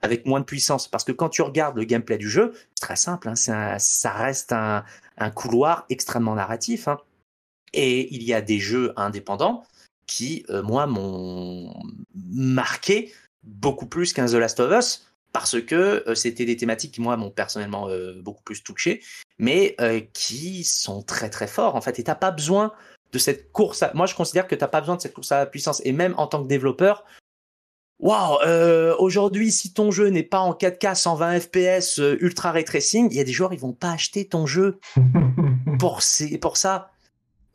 [0.04, 2.96] avec moins de puissance, parce que quand tu regardes le gameplay du jeu, c'est très
[2.96, 4.84] simple, hein, ça reste un,
[5.18, 7.00] un, couloir extrêmement narratif, hein.
[7.76, 9.64] Et il y a des jeux indépendants
[10.08, 11.74] qui, moi, m'ont
[12.14, 13.12] marqué
[13.44, 15.06] beaucoup plus qu'un The Last of Us
[15.36, 19.02] parce que euh, c'était des thématiques qui moi m'ont personnellement euh, beaucoup plus touché,
[19.38, 22.00] mais euh, qui sont très très forts en fait.
[22.00, 22.72] Et t'as pas besoin
[23.12, 23.84] de cette course.
[23.84, 23.92] À...
[23.94, 25.82] Moi, je considère que t'as pas besoin de cette course à la puissance.
[25.84, 27.04] Et même en tant que développeur,
[28.00, 28.38] waouh,
[28.98, 33.20] aujourd'hui, si ton jeu n'est pas en 4K 120 FPS ultra ray tracing, il y
[33.20, 34.80] a des joueurs ils vont pas acheter ton jeu
[35.80, 36.00] pour
[36.40, 36.92] pour ça.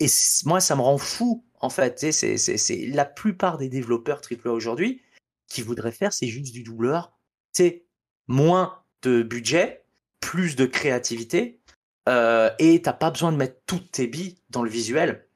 [0.01, 0.07] Et
[0.45, 2.13] moi, ça me rend fou en fait.
[2.13, 5.03] C'est la plupart des développeurs AAA aujourd'hui
[5.49, 7.13] qu'ils voudraient faire, c'est juste du doubleur.
[7.53, 7.85] C'est
[8.29, 9.85] moins de budget,
[10.21, 11.61] plus de créativité,
[12.09, 15.27] euh, et t'as pas besoin de mettre toutes tes billes dans le visuel.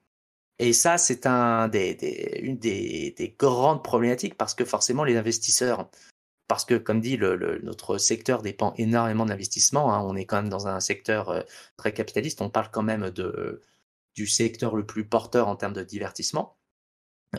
[0.57, 5.89] Et ça, c'est un des, une des, des, grandes problématiques parce que forcément, les investisseurs
[6.47, 7.17] parce que, comme dit,
[7.63, 9.93] notre secteur dépend énormément d'investissement.
[9.93, 10.01] Hein.
[10.05, 11.41] On est quand même dans un secteur euh,
[11.75, 12.41] très capitaliste.
[12.41, 13.61] On parle quand même de,
[14.15, 16.57] du secteur le plus porteur en termes de divertissement.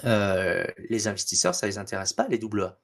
[0.05, 2.81] Euh, les investisseurs, ça les intéresse pas, les double A.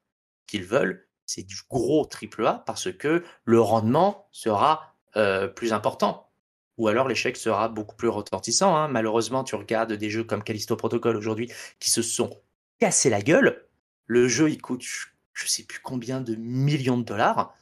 [0.47, 6.30] Qu'ils veulent, c'est du gros triple A parce que le rendement sera euh, plus important.
[6.78, 8.74] Ou alors l'échec sera beaucoup plus retentissant.
[8.74, 8.88] Hein.
[8.88, 12.30] Malheureusement, tu regardes des jeux comme Callisto Protocol aujourd'hui qui se sont
[12.80, 13.68] cassés la gueule.
[14.07, 14.82] Le jeu, il coûte
[15.34, 17.55] je sais plus combien de millions de dollars.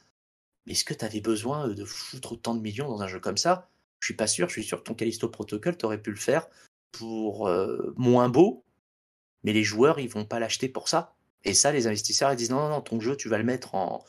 [0.65, 3.37] Mais est-ce que tu avais besoin de foutre autant de millions dans un jeu comme
[3.37, 3.70] ça?
[4.01, 4.49] Je suis pas sûr.
[4.49, 6.47] Je suis sûr que ton Callisto Protocol, tu aurais pu le faire
[6.91, 8.65] pour euh, moins beau,
[9.43, 11.15] mais les joueurs, ils vont pas l'acheter pour ça.
[11.45, 13.75] Et ça, les investisseurs, ils disent non, non, non, ton jeu, tu vas le mettre
[13.75, 14.03] en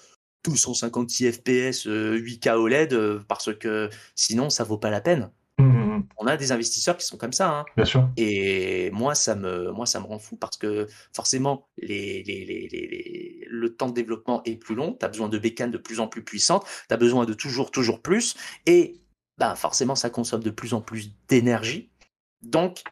[0.44, 5.30] 256 FPS, 8K OLED, parce que sinon, ça vaut pas la peine.
[5.58, 6.08] Mmh, mmh, mmh.
[6.18, 7.50] On a des investisseurs qui sont comme ça.
[7.50, 7.64] Hein.
[7.76, 8.08] Bien sûr.
[8.16, 13.88] Et moi, ça me, moi, ça me rend fou parce que forcément, les, le temps
[13.88, 14.96] de développement est plus long.
[14.98, 16.64] Tu as besoin de bécanes de plus en plus puissantes.
[16.88, 18.34] Tu as besoin de toujours, toujours plus.
[18.66, 19.01] Et
[19.42, 21.90] ben, forcément, ça consomme de plus en plus d'énergie.
[22.42, 22.84] Donc,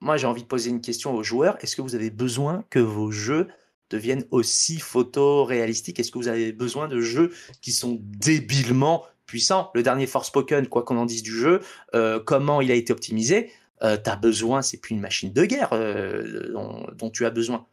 [0.00, 1.58] moi, j'ai envie de poser une question aux joueurs.
[1.60, 3.48] Est-ce que vous avez besoin que vos jeux
[3.90, 6.00] deviennent aussi photoréalistiques?
[6.00, 9.70] Est-ce que vous avez besoin de jeux qui sont débilement puissant.
[9.74, 11.60] Le dernier Forspoken, quoi qu'on en dise du jeu,
[11.94, 15.44] euh, comment il a été optimisé, euh, tu as besoin, c'est plus une machine de
[15.44, 16.52] guerre euh,
[16.98, 17.66] dont, tu as besoin.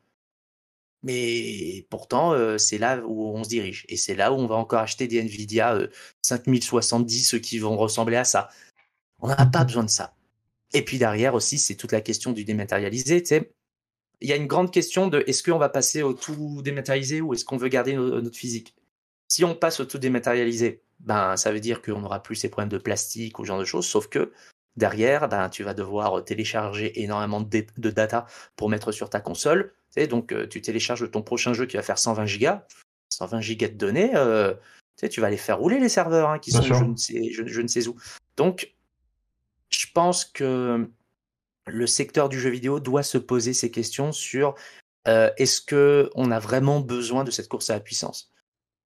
[1.04, 3.86] Mais pourtant, c'est là où on se dirige.
[3.88, 5.78] Et c'est là où on va encore acheter des Nvidia
[6.22, 8.50] 5070 qui vont ressembler à ça.
[9.20, 10.14] On n'a pas besoin de ça.
[10.74, 13.24] Et puis derrière aussi, c'est toute la question du dématérialisé.
[14.20, 17.34] Il y a une grande question de est-ce qu'on va passer au tout dématérialisé ou
[17.34, 18.76] est-ce qu'on veut garder notre physique?
[19.28, 22.70] Si on passe au tout dématérialisé, ben, ça veut dire qu'on n'aura plus ces problèmes
[22.70, 24.32] de plastique ou ce genre de choses, sauf que
[24.78, 28.26] derrière, ben, tu vas devoir télécharger énormément de, data
[28.56, 29.74] pour mettre sur ta console.
[29.96, 32.66] Tu donc, euh, tu télécharges ton prochain jeu qui va faire 120 gigas,
[33.10, 34.54] 120 gigas de données, euh,
[35.10, 37.68] tu, vas les faire rouler les serveurs hein, qui sont je ne, sais, je, ne,
[37.68, 37.96] sais, où.
[38.36, 38.74] Donc,
[39.70, 40.90] je pense que
[41.66, 44.56] le secteur du jeu vidéo doit se poser ces questions sur
[45.08, 48.32] euh, est-ce qu'on a vraiment besoin de cette course à la puissance?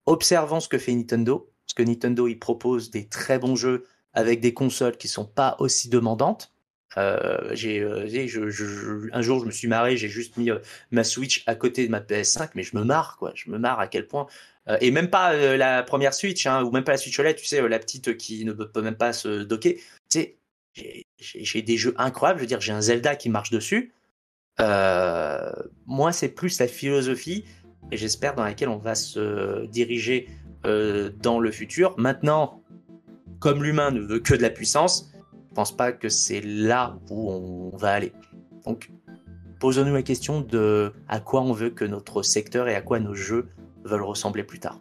[0.06, 4.40] Observons ce que fait Nintendo parce que Nintendo il propose des très bons jeux avec
[4.40, 6.52] des consoles qui sont pas aussi demandantes.
[6.98, 10.60] Euh, j'ai, euh, un jour, je me suis marré, j'ai juste mis euh,
[10.92, 13.32] ma Switch à côté de ma PS5, mais je me marre, quoi.
[13.36, 14.28] Je me marre à quel point.
[14.80, 17.68] et même pas la première Switch, hein, ou même pas la Switch OLED, tu sais,
[17.68, 19.76] la petite qui ne peut même pas se docker.
[19.76, 20.38] Tu sais,
[21.20, 22.40] j'ai des jeux incroyables.
[22.40, 23.94] Je veux dire, j'ai un Zelda qui marche dessus.
[24.60, 27.46] moi, c'est plus la philosophie,
[27.92, 30.30] et j'espère dans laquelle on va se diriger
[30.64, 31.96] dans le futur.
[31.98, 32.61] Maintenant,
[33.42, 35.12] comme l'humain ne veut que de la puissance,
[35.50, 38.14] je pense pas que c'est là où on va aller.
[38.66, 38.92] Donc,
[39.60, 43.16] posons-nous la question de à quoi on veut que notre secteur et à quoi nos
[43.16, 43.50] jeux
[43.84, 44.80] veulent ressembler plus tard.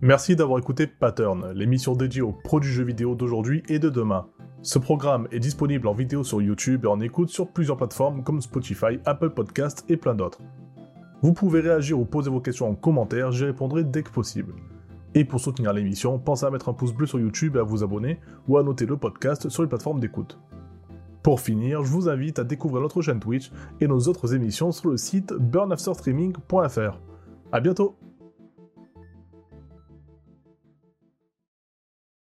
[0.00, 4.28] Merci d'avoir écouté Pattern, l'émission dédiée aux pros du vidéo d'aujourd'hui et de demain.
[4.62, 8.40] Ce programme est disponible en vidéo sur YouTube et en écoute sur plusieurs plateformes comme
[8.40, 10.40] Spotify, Apple Podcasts et plein d'autres.
[11.22, 14.54] Vous pouvez réagir ou poser vos questions en commentaire, j'y répondrai dès que possible.
[15.14, 17.82] Et pour soutenir l'émission, pensez à mettre un pouce bleu sur YouTube et à vous
[17.82, 20.38] abonner ou à noter le podcast sur les plateformes d'écoute.
[21.22, 23.50] Pour finir, je vous invite à découvrir notre chaîne Twitch
[23.80, 27.00] et nos autres émissions sur le site burnafterstreaming.fr.
[27.52, 27.96] A bientôt